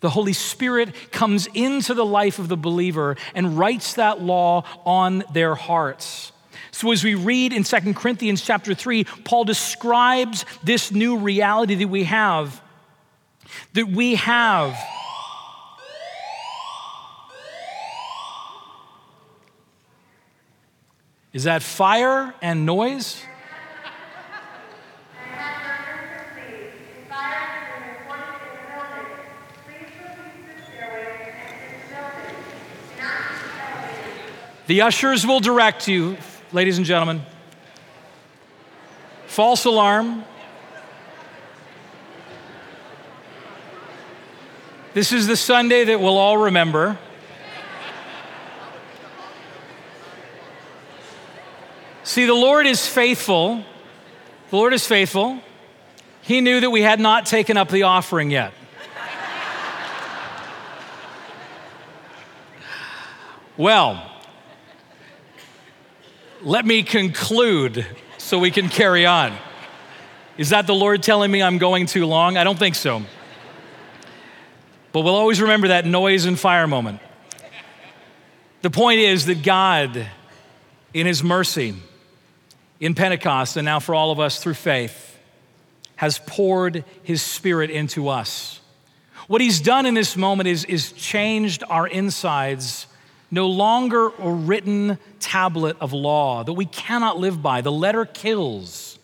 The 0.00 0.10
Holy 0.10 0.34
Spirit 0.34 1.10
comes 1.12 1.48
into 1.54 1.94
the 1.94 2.04
life 2.04 2.38
of 2.38 2.48
the 2.48 2.56
believer 2.56 3.16
and 3.34 3.56
writes 3.56 3.94
that 3.94 4.20
law 4.20 4.64
on 4.84 5.24
their 5.32 5.54
hearts. 5.54 6.32
So 6.70 6.92
as 6.92 7.02
we 7.02 7.14
read 7.14 7.54
in 7.54 7.64
2 7.64 7.94
Corinthians 7.94 8.42
chapter 8.42 8.74
3, 8.74 9.04
Paul 9.24 9.44
describes 9.44 10.44
this 10.62 10.92
new 10.92 11.16
reality 11.16 11.76
that 11.76 11.88
we 11.88 12.04
have 12.04 12.60
that 13.72 13.88
we 13.88 14.16
have 14.16 14.76
Is 21.36 21.44
that 21.44 21.62
fire 21.62 22.32
and 22.40 22.64
noise? 22.64 23.22
The 34.66 34.80
ushers 34.80 35.26
will 35.26 35.40
direct 35.40 35.86
you, 35.86 36.16
ladies 36.52 36.78
and 36.78 36.86
gentlemen. 36.86 37.20
False 39.26 39.66
alarm. 39.66 40.24
This 44.94 45.12
is 45.12 45.26
the 45.26 45.36
Sunday 45.36 45.84
that 45.84 46.00
we'll 46.00 46.16
all 46.16 46.38
remember. 46.38 46.96
See, 52.16 52.24
the 52.24 52.32
Lord 52.32 52.66
is 52.66 52.88
faithful. 52.88 53.62
The 54.48 54.56
Lord 54.56 54.72
is 54.72 54.86
faithful. 54.86 55.38
He 56.22 56.40
knew 56.40 56.60
that 56.60 56.70
we 56.70 56.80
had 56.80 56.98
not 56.98 57.26
taken 57.26 57.58
up 57.58 57.68
the 57.68 57.82
offering 57.82 58.30
yet. 58.30 58.54
well, 63.58 64.10
let 66.40 66.64
me 66.64 66.82
conclude 66.82 67.84
so 68.16 68.38
we 68.38 68.50
can 68.50 68.70
carry 68.70 69.04
on. 69.04 69.36
Is 70.38 70.48
that 70.48 70.66
the 70.66 70.74
Lord 70.74 71.02
telling 71.02 71.30
me 71.30 71.42
I'm 71.42 71.58
going 71.58 71.84
too 71.84 72.06
long? 72.06 72.38
I 72.38 72.44
don't 72.44 72.58
think 72.58 72.76
so. 72.76 73.02
But 74.92 75.02
we'll 75.02 75.16
always 75.16 75.42
remember 75.42 75.68
that 75.68 75.84
noise 75.84 76.24
and 76.24 76.40
fire 76.40 76.66
moment. 76.66 77.00
The 78.62 78.70
point 78.70 79.00
is 79.00 79.26
that 79.26 79.42
God, 79.42 80.08
in 80.94 81.06
His 81.06 81.22
mercy, 81.22 81.74
in 82.80 82.94
Pentecost, 82.94 83.56
and 83.56 83.64
now 83.64 83.80
for 83.80 83.94
all 83.94 84.10
of 84.10 84.20
us 84.20 84.42
through 84.42 84.54
faith, 84.54 85.18
has 85.96 86.18
poured 86.26 86.84
his 87.02 87.22
spirit 87.22 87.70
into 87.70 88.08
us. 88.08 88.60
What 89.28 89.40
he's 89.40 89.60
done 89.60 89.86
in 89.86 89.94
this 89.94 90.16
moment 90.16 90.48
is, 90.48 90.64
is 90.64 90.92
changed 90.92 91.64
our 91.68 91.86
insides, 91.86 92.86
no 93.30 93.48
longer 93.48 94.08
a 94.18 94.30
written 94.30 94.98
tablet 95.20 95.76
of 95.80 95.92
law 95.92 96.44
that 96.44 96.52
we 96.52 96.66
cannot 96.66 97.18
live 97.18 97.42
by. 97.42 97.60
The 97.60 97.72
letter 97.72 98.04
kills, 98.04 98.98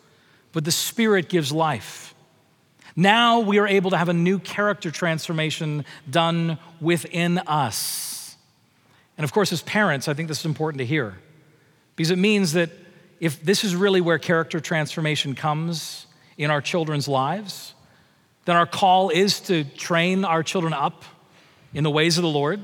but 0.52 0.64
the 0.64 0.70
spirit 0.70 1.28
gives 1.28 1.50
life. 1.50 2.14
Now 2.94 3.40
we 3.40 3.58
are 3.58 3.66
able 3.66 3.90
to 3.90 3.96
have 3.96 4.10
a 4.10 4.14
new 4.14 4.38
character 4.38 4.90
transformation 4.90 5.84
done 6.08 6.58
within 6.80 7.38
us. 7.38 8.36
And 9.16 9.24
of 9.24 9.32
course, 9.32 9.52
as 9.52 9.62
parents, 9.62 10.08
I 10.08 10.14
think 10.14 10.28
this 10.28 10.40
is 10.40 10.46
important 10.46 10.78
to 10.78 10.86
hear 10.86 11.18
because 11.96 12.10
it 12.10 12.18
means 12.18 12.52
that 12.52 12.70
if 13.22 13.40
this 13.40 13.62
is 13.62 13.76
really 13.76 14.00
where 14.00 14.18
character 14.18 14.58
transformation 14.58 15.36
comes 15.36 16.08
in 16.36 16.50
our 16.50 16.60
children's 16.60 17.06
lives, 17.06 17.72
then 18.46 18.56
our 18.56 18.66
call 18.66 19.10
is 19.10 19.38
to 19.42 19.62
train 19.62 20.24
our 20.24 20.42
children 20.42 20.72
up 20.72 21.04
in 21.72 21.84
the 21.84 21.90
ways 21.90 22.18
of 22.18 22.22
the 22.22 22.28
Lord, 22.28 22.60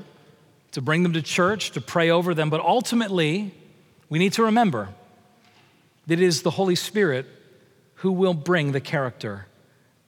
to 0.73 0.81
bring 0.81 1.03
them 1.03 1.13
to 1.13 1.21
church, 1.21 1.71
to 1.71 1.81
pray 1.81 2.09
over 2.09 2.33
them. 2.33 2.49
But 2.49 2.59
ultimately, 2.59 3.53
we 4.09 4.19
need 4.19 4.33
to 4.33 4.43
remember 4.43 4.89
that 6.07 6.19
it 6.19 6.25
is 6.25 6.41
the 6.41 6.51
Holy 6.51 6.75
Spirit 6.75 7.25
who 7.95 8.11
will 8.11 8.33
bring 8.33 8.73
the 8.73 8.81
character 8.81 9.45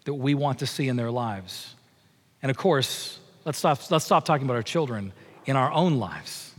that 0.04 0.16
we 0.16 0.34
want 0.34 0.60
to 0.60 0.68
see 0.68 0.90
in 0.90 0.98
their 0.98 1.12
lives. 1.12 1.76
And 2.42 2.50
of 2.50 2.58
course, 2.58 3.22
let's 3.46 3.58
stop, 3.58 3.90
let's 3.90 4.04
stop 4.04 4.26
talking 4.26 4.48
about 4.48 4.58
our 4.58 4.64
children 4.64 5.14
in 5.46 5.56
our 5.56 5.72
own 5.72 5.98
lives. 5.98 6.54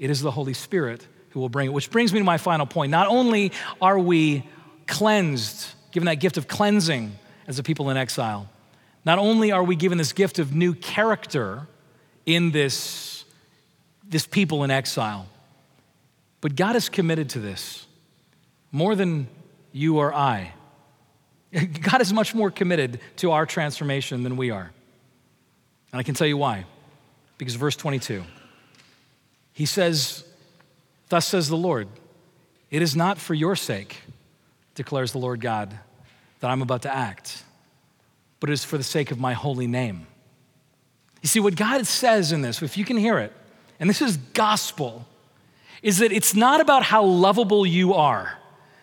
It 0.00 0.10
is 0.10 0.20
the 0.20 0.32
Holy 0.32 0.52
Spirit 0.52 1.06
will 1.40 1.48
bring 1.48 1.66
it. 1.66 1.72
Which 1.72 1.90
brings 1.90 2.12
me 2.12 2.18
to 2.18 2.24
my 2.24 2.38
final 2.38 2.66
point. 2.66 2.90
Not 2.90 3.08
only 3.08 3.52
are 3.80 3.98
we 3.98 4.48
cleansed, 4.86 5.68
given 5.92 6.06
that 6.06 6.16
gift 6.16 6.36
of 6.36 6.48
cleansing 6.48 7.16
as 7.46 7.58
a 7.58 7.62
people 7.62 7.90
in 7.90 7.96
exile, 7.96 8.48
not 9.04 9.18
only 9.18 9.52
are 9.52 9.62
we 9.62 9.76
given 9.76 9.98
this 9.98 10.12
gift 10.12 10.38
of 10.38 10.54
new 10.54 10.74
character 10.74 11.66
in 12.24 12.50
this, 12.50 13.24
this 14.08 14.26
people 14.26 14.64
in 14.64 14.70
exile, 14.70 15.28
but 16.40 16.56
God 16.56 16.76
is 16.76 16.88
committed 16.88 17.30
to 17.30 17.38
this 17.38 17.86
more 18.72 18.94
than 18.94 19.28
you 19.72 19.98
or 19.98 20.12
I. 20.12 20.52
God 21.52 22.00
is 22.00 22.12
much 22.12 22.34
more 22.34 22.50
committed 22.50 23.00
to 23.16 23.30
our 23.32 23.46
transformation 23.46 24.22
than 24.22 24.36
we 24.36 24.50
are. 24.50 24.70
And 25.92 26.00
I 26.00 26.02
can 26.02 26.14
tell 26.14 26.26
you 26.26 26.36
why. 26.36 26.66
Because 27.38 27.54
verse 27.54 27.76
22, 27.76 28.24
he 29.52 29.66
says, 29.66 30.24
Thus 31.08 31.26
says 31.26 31.48
the 31.48 31.56
Lord, 31.56 31.88
it 32.70 32.82
is 32.82 32.96
not 32.96 33.18
for 33.18 33.34
your 33.34 33.56
sake, 33.56 34.02
declares 34.74 35.12
the 35.12 35.18
Lord 35.18 35.40
God, 35.40 35.78
that 36.40 36.50
I'm 36.50 36.62
about 36.62 36.82
to 36.82 36.94
act, 36.94 37.44
but 38.40 38.50
it 38.50 38.52
is 38.52 38.64
for 38.64 38.76
the 38.76 38.84
sake 38.84 39.10
of 39.10 39.18
my 39.18 39.32
holy 39.32 39.66
name. 39.66 40.06
You 41.22 41.28
see, 41.28 41.40
what 41.40 41.56
God 41.56 41.86
says 41.86 42.32
in 42.32 42.42
this, 42.42 42.62
if 42.62 42.76
you 42.76 42.84
can 42.84 42.96
hear 42.96 43.18
it, 43.18 43.32
and 43.80 43.88
this 43.88 44.02
is 44.02 44.16
gospel, 44.16 45.06
is 45.82 45.98
that 45.98 46.12
it's 46.12 46.34
not 46.34 46.60
about 46.60 46.82
how 46.82 47.04
lovable 47.04 47.66
you 47.66 47.94
are 47.94 48.38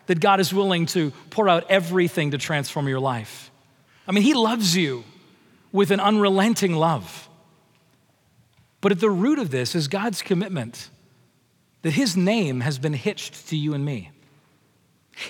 that 0.07 0.19
God 0.19 0.39
is 0.39 0.53
willing 0.53 0.85
to 0.87 1.11
pour 1.29 1.47
out 1.47 1.65
everything 1.69 2.31
to 2.31 2.37
transform 2.37 2.87
your 2.87 2.99
life. 2.99 3.51
I 4.07 4.11
mean, 4.11 4.23
He 4.23 4.33
loves 4.33 4.75
you 4.75 5.03
with 5.71 5.91
an 5.91 5.99
unrelenting 5.99 6.73
love. 6.73 7.29
But 8.81 8.91
at 8.91 8.99
the 8.99 9.09
root 9.09 9.39
of 9.39 9.49
this 9.49 9.75
is 9.75 9.87
God's 9.87 10.21
commitment 10.21 10.89
that 11.83 11.91
His 11.91 12.17
name 12.17 12.59
has 12.61 12.79
been 12.79 12.93
hitched 12.93 13.47
to 13.49 13.55
you 13.55 13.73
and 13.73 13.85
me. 13.85 14.11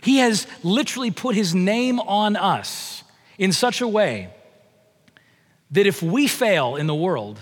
He 0.02 0.18
has 0.18 0.48
literally 0.64 1.12
put 1.12 1.36
His 1.36 1.54
name 1.54 2.00
on 2.00 2.36
us 2.36 3.04
in 3.38 3.52
such 3.52 3.82
a 3.82 3.88
way 3.88 4.34
that 5.72 5.86
if 5.86 6.02
we 6.02 6.28
fail 6.28 6.76
in 6.76 6.88
the 6.88 6.96
world, 6.96 7.40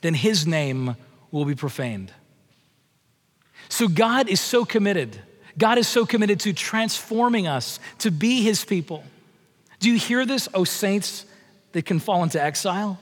then 0.00 0.14
His 0.14 0.46
name 0.46 0.96
will 1.30 1.44
be 1.44 1.54
profaned. 1.54 2.12
So 3.68 3.86
God 3.86 4.28
is 4.28 4.40
so 4.40 4.64
committed 4.64 5.20
God 5.58 5.76
is 5.76 5.88
so 5.88 6.06
committed 6.06 6.40
to 6.40 6.52
transforming 6.52 7.48
us 7.48 7.80
to 7.98 8.12
be 8.12 8.42
his 8.42 8.64
people. 8.64 9.02
Do 9.80 9.90
you 9.90 9.98
hear 9.98 10.24
this, 10.24 10.48
O 10.54 10.62
saints 10.62 11.26
that 11.72 11.84
can 11.84 11.98
fall 11.98 12.22
into 12.22 12.40
exile? 12.40 12.98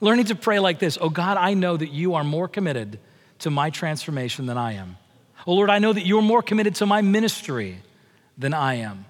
Learning 0.00 0.26
to 0.26 0.36
pray 0.36 0.60
like 0.60 0.78
this 0.78 0.96
Oh 1.00 1.10
God, 1.10 1.36
I 1.36 1.54
know 1.54 1.76
that 1.76 1.90
you 1.90 2.14
are 2.14 2.24
more 2.24 2.46
committed 2.46 3.00
to 3.40 3.50
my 3.50 3.70
transformation 3.70 4.46
than 4.46 4.58
I 4.58 4.72
am. 4.74 4.96
Oh 5.46 5.54
Lord, 5.54 5.70
I 5.70 5.78
know 5.78 5.92
that 5.92 6.06
you're 6.06 6.22
more 6.22 6.42
committed 6.42 6.74
to 6.76 6.86
my 6.86 7.02
ministry 7.02 7.78
than 8.36 8.54
I 8.54 8.74
am. 8.74 9.06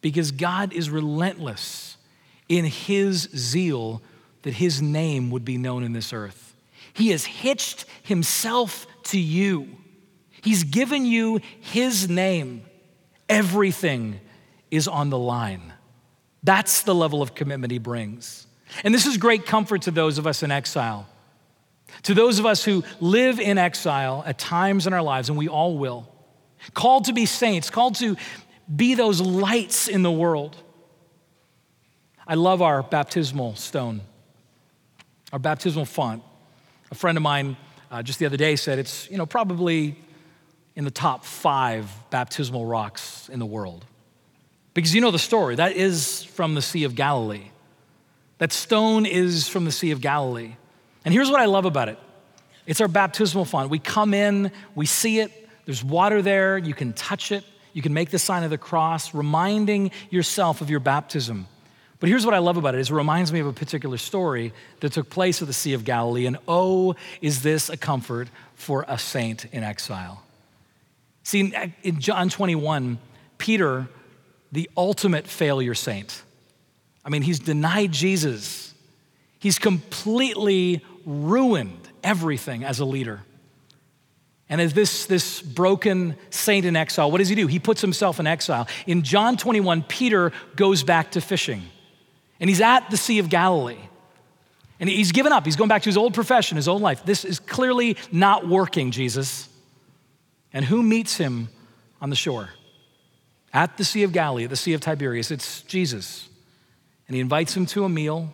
Because 0.00 0.30
God 0.30 0.72
is 0.72 0.88
relentless 0.88 1.96
in 2.48 2.64
his 2.64 3.28
zeal 3.36 4.02
that 4.42 4.54
his 4.54 4.80
name 4.80 5.30
would 5.30 5.44
be 5.44 5.58
known 5.58 5.84
in 5.84 5.92
this 5.92 6.12
earth. 6.12 6.56
He 6.92 7.08
has 7.10 7.24
hitched 7.24 7.84
himself 8.02 8.86
to 9.04 9.18
you 9.18 9.76
He's 10.42 10.64
given 10.64 11.04
you 11.04 11.40
His 11.60 12.08
name. 12.08 12.64
Everything 13.28 14.20
is 14.70 14.88
on 14.88 15.10
the 15.10 15.18
line. 15.18 15.72
That's 16.42 16.82
the 16.82 16.94
level 16.94 17.22
of 17.22 17.34
commitment 17.34 17.70
He 17.70 17.78
brings. 17.78 18.46
And 18.84 18.94
this 18.94 19.06
is 19.06 19.16
great 19.16 19.46
comfort 19.46 19.82
to 19.82 19.90
those 19.90 20.18
of 20.18 20.26
us 20.26 20.42
in 20.42 20.50
exile. 20.50 21.06
To 22.04 22.14
those 22.14 22.38
of 22.38 22.46
us 22.46 22.64
who 22.64 22.82
live 23.00 23.40
in 23.40 23.58
exile 23.58 24.22
at 24.26 24.38
times 24.38 24.86
in 24.86 24.92
our 24.92 25.02
lives, 25.02 25.28
and 25.28 25.36
we 25.36 25.48
all 25.48 25.76
will, 25.76 26.08
called 26.74 27.04
to 27.06 27.12
be 27.12 27.26
saints, 27.26 27.70
called 27.70 27.96
to 27.96 28.16
be 28.74 28.94
those 28.94 29.20
lights 29.20 29.88
in 29.88 30.02
the 30.02 30.10
world. 30.10 30.56
I 32.26 32.34
love 32.34 32.62
our 32.62 32.82
baptismal 32.82 33.56
stone, 33.56 34.02
our 35.32 35.38
baptismal 35.38 35.84
font. 35.84 36.22
A 36.90 36.94
friend 36.94 37.16
of 37.18 37.22
mine 37.22 37.56
uh, 37.90 38.02
just 38.02 38.18
the 38.18 38.26
other 38.26 38.36
day 38.36 38.56
said 38.56 38.78
it's, 38.78 39.10
you 39.10 39.18
know, 39.18 39.26
probably 39.26 39.96
in 40.76 40.84
the 40.84 40.90
top 40.90 41.24
five 41.24 41.90
baptismal 42.10 42.64
rocks 42.64 43.28
in 43.28 43.38
the 43.38 43.46
world. 43.46 43.84
Because 44.74 44.94
you 44.94 45.00
know 45.00 45.10
the 45.10 45.18
story. 45.18 45.56
That 45.56 45.72
is 45.72 46.22
from 46.22 46.54
the 46.54 46.62
Sea 46.62 46.84
of 46.84 46.94
Galilee. 46.94 47.50
That 48.38 48.52
stone 48.52 49.04
is 49.06 49.48
from 49.48 49.64
the 49.64 49.72
Sea 49.72 49.90
of 49.90 50.00
Galilee. 50.00 50.54
And 51.04 51.14
here's 51.14 51.30
what 51.30 51.40
I 51.40 51.46
love 51.46 51.64
about 51.64 51.88
it 51.88 51.98
it's 52.66 52.80
our 52.80 52.88
baptismal 52.88 53.44
font. 53.44 53.70
We 53.70 53.78
come 53.78 54.14
in, 54.14 54.52
we 54.74 54.86
see 54.86 55.20
it, 55.20 55.32
there's 55.64 55.82
water 55.82 56.22
there, 56.22 56.58
you 56.58 56.74
can 56.74 56.92
touch 56.92 57.32
it, 57.32 57.44
you 57.72 57.82
can 57.82 57.94
make 57.94 58.10
the 58.10 58.18
sign 58.18 58.44
of 58.44 58.50
the 58.50 58.58
cross, 58.58 59.14
reminding 59.14 59.90
yourself 60.10 60.60
of 60.60 60.70
your 60.70 60.80
baptism. 60.80 61.46
But 62.00 62.08
here's 62.08 62.24
what 62.24 62.34
I 62.34 62.38
love 62.38 62.56
about 62.56 62.74
it 62.74 62.80
is 62.80 62.90
it 62.90 62.94
reminds 62.94 63.32
me 63.32 63.40
of 63.40 63.46
a 63.46 63.52
particular 63.52 63.98
story 63.98 64.52
that 64.80 64.92
took 64.92 65.10
place 65.10 65.42
at 65.42 65.48
the 65.48 65.54
Sea 65.54 65.74
of 65.74 65.84
Galilee. 65.84 66.26
And 66.26 66.38
oh, 66.48 66.96
is 67.20 67.42
this 67.42 67.68
a 67.68 67.76
comfort 67.76 68.28
for 68.54 68.86
a 68.88 68.98
saint 68.98 69.44
in 69.52 69.62
exile? 69.62 70.22
See, 71.24 71.52
in 71.82 72.00
John 72.00 72.30
21, 72.30 72.98
Peter, 73.36 73.86
the 74.50 74.70
ultimate 74.76 75.26
failure 75.26 75.74
saint, 75.74 76.22
I 77.04 77.10
mean, 77.10 77.22
he's 77.22 77.38
denied 77.38 77.92
Jesus. 77.92 78.74
He's 79.38 79.58
completely 79.58 80.84
ruined 81.04 81.88
everything 82.02 82.64
as 82.64 82.80
a 82.80 82.84
leader. 82.84 83.22
And 84.48 84.60
as 84.60 84.74
this, 84.74 85.06
this 85.06 85.40
broken 85.40 86.16
saint 86.30 86.66
in 86.66 86.74
exile, 86.74 87.10
what 87.10 87.18
does 87.18 87.28
he 87.28 87.36
do? 87.36 87.46
He 87.46 87.60
puts 87.60 87.80
himself 87.80 88.18
in 88.18 88.26
exile. 88.26 88.66
In 88.86 89.02
John 89.02 89.36
21, 89.36 89.84
Peter 89.84 90.32
goes 90.56 90.82
back 90.82 91.12
to 91.12 91.20
fishing. 91.20 91.62
And 92.40 92.50
he's 92.50 92.60
at 92.60 92.90
the 92.90 92.96
Sea 92.96 93.20
of 93.20 93.28
Galilee. 93.28 93.78
And 94.80 94.88
he's 94.88 95.12
given 95.12 95.30
up. 95.32 95.44
He's 95.44 95.56
going 95.56 95.68
back 95.68 95.82
to 95.82 95.88
his 95.88 95.96
old 95.96 96.14
profession, 96.14 96.56
his 96.56 96.66
old 96.66 96.82
life. 96.82 97.04
This 97.04 97.24
is 97.24 97.38
clearly 97.38 97.96
not 98.10 98.48
working, 98.48 98.90
Jesus. 98.90 99.48
And 100.52 100.64
who 100.64 100.82
meets 100.82 101.16
him 101.16 101.48
on 102.00 102.10
the 102.10 102.16
shore? 102.16 102.48
At 103.52 103.76
the 103.76 103.84
Sea 103.84 104.04
of 104.04 104.12
Galilee, 104.12 104.46
the 104.46 104.56
Sea 104.56 104.72
of 104.72 104.80
Tiberias, 104.80 105.30
it's 105.30 105.62
Jesus. 105.62 106.28
And 107.06 107.14
he 107.14 107.20
invites 107.20 107.56
him 107.56 107.66
to 107.66 107.84
a 107.84 107.88
meal. 107.88 108.32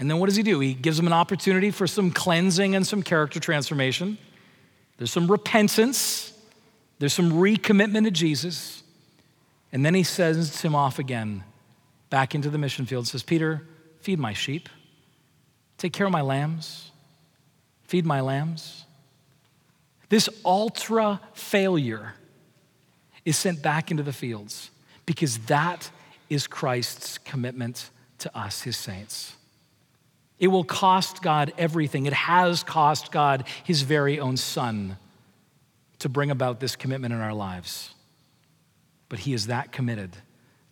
And 0.00 0.10
then 0.10 0.18
what 0.18 0.26
does 0.26 0.36
he 0.36 0.42
do? 0.42 0.58
He 0.60 0.72
gives 0.72 0.98
him 0.98 1.06
an 1.06 1.12
opportunity 1.12 1.70
for 1.70 1.86
some 1.86 2.10
cleansing 2.10 2.74
and 2.74 2.86
some 2.86 3.02
character 3.02 3.38
transformation. 3.38 4.16
There's 4.96 5.12
some 5.12 5.30
repentance, 5.30 6.32
there's 6.98 7.12
some 7.12 7.32
recommitment 7.32 8.04
to 8.04 8.10
Jesus. 8.10 8.82
And 9.72 9.84
then 9.84 9.94
he 9.94 10.02
sends 10.02 10.62
him 10.62 10.74
off 10.74 10.98
again 10.98 11.44
back 12.08 12.34
into 12.34 12.48
the 12.48 12.56
mission 12.56 12.86
field. 12.86 13.06
Says, 13.06 13.22
Peter, 13.22 13.66
feed 14.00 14.18
my 14.18 14.32
sheep, 14.32 14.70
take 15.76 15.92
care 15.92 16.06
of 16.06 16.12
my 16.12 16.22
lambs, 16.22 16.90
feed 17.84 18.06
my 18.06 18.22
lambs. 18.22 18.86
This 20.08 20.30
ultra 20.46 21.20
failure 21.34 22.14
is 23.26 23.36
sent 23.36 23.62
back 23.62 23.90
into 23.90 24.02
the 24.02 24.14
fields 24.14 24.70
because 25.04 25.38
that 25.40 25.90
is 26.30 26.46
Christ's 26.46 27.18
commitment 27.18 27.90
to 28.18 28.36
us, 28.36 28.62
his 28.62 28.78
saints. 28.78 29.36
It 30.40 30.48
will 30.48 30.64
cost 30.64 31.22
God 31.22 31.52
everything. 31.56 32.06
It 32.06 32.12
has 32.12 32.64
cost 32.64 33.12
God 33.12 33.46
his 33.62 33.82
very 33.82 34.18
own 34.18 34.36
son 34.36 34.96
to 36.00 36.08
bring 36.08 36.32
about 36.32 36.58
this 36.58 36.74
commitment 36.74 37.14
in 37.14 37.20
our 37.20 37.34
lives. 37.34 37.94
But 39.08 39.20
he 39.20 39.34
is 39.34 39.46
that 39.46 39.70
committed 39.70 40.16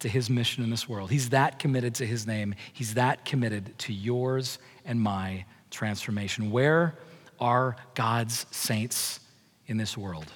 to 0.01 0.09
his 0.09 0.29
mission 0.29 0.65
in 0.65 0.71
this 0.71 0.89
world. 0.89 1.11
He's 1.11 1.29
that 1.31 1.59
committed 1.59 1.95
to 1.97 2.07
his 2.07 2.27
name. 2.27 2.55
He's 2.73 2.95
that 2.95 3.25
committed 3.25 3.79
to 3.81 3.93
yours 3.93 4.59
and 4.85 5.01
my 5.01 5.45
transformation. 5.71 6.51
Where 6.51 6.97
are 7.41 7.77
God's 7.95 8.47
saints 8.51 9.21
in 9.67 9.77
this 9.77 9.97
world. 9.97 10.27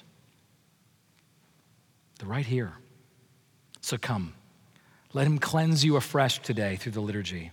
They're 2.19 2.29
right 2.29 2.45
here. 2.45 2.73
So 3.81 3.97
come. 3.97 4.33
Let 5.11 5.27
him 5.27 5.39
cleanse 5.39 5.83
you 5.83 5.95
afresh 5.95 6.41
today 6.41 6.77
through 6.77 6.93
the 6.93 7.01
liturgy. 7.01 7.51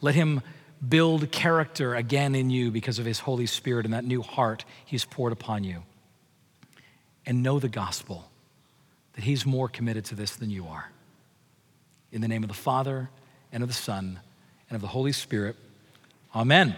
Let 0.00 0.14
him 0.14 0.42
build 0.86 1.30
character 1.30 1.94
again 1.94 2.34
in 2.34 2.50
you 2.50 2.70
because 2.70 2.98
of 2.98 3.06
his 3.06 3.20
Holy 3.20 3.46
Spirit 3.46 3.84
and 3.84 3.94
that 3.94 4.04
new 4.04 4.22
heart 4.22 4.64
he's 4.84 5.04
poured 5.04 5.32
upon 5.32 5.64
you. 5.64 5.82
And 7.24 7.42
know 7.42 7.58
the 7.58 7.68
gospel 7.68 8.28
that 9.14 9.24
he's 9.24 9.44
more 9.44 9.68
committed 9.68 10.04
to 10.06 10.14
this 10.14 10.36
than 10.36 10.50
you 10.50 10.66
are. 10.66 10.90
In 12.12 12.20
the 12.20 12.28
name 12.28 12.44
of 12.44 12.48
the 12.48 12.54
Father, 12.54 13.10
and 13.52 13.62
of 13.62 13.68
the 13.68 13.74
Son, 13.74 14.20
and 14.68 14.76
of 14.76 14.82
the 14.82 14.88
Holy 14.88 15.12
Spirit, 15.12 15.56
amen. 16.34 16.76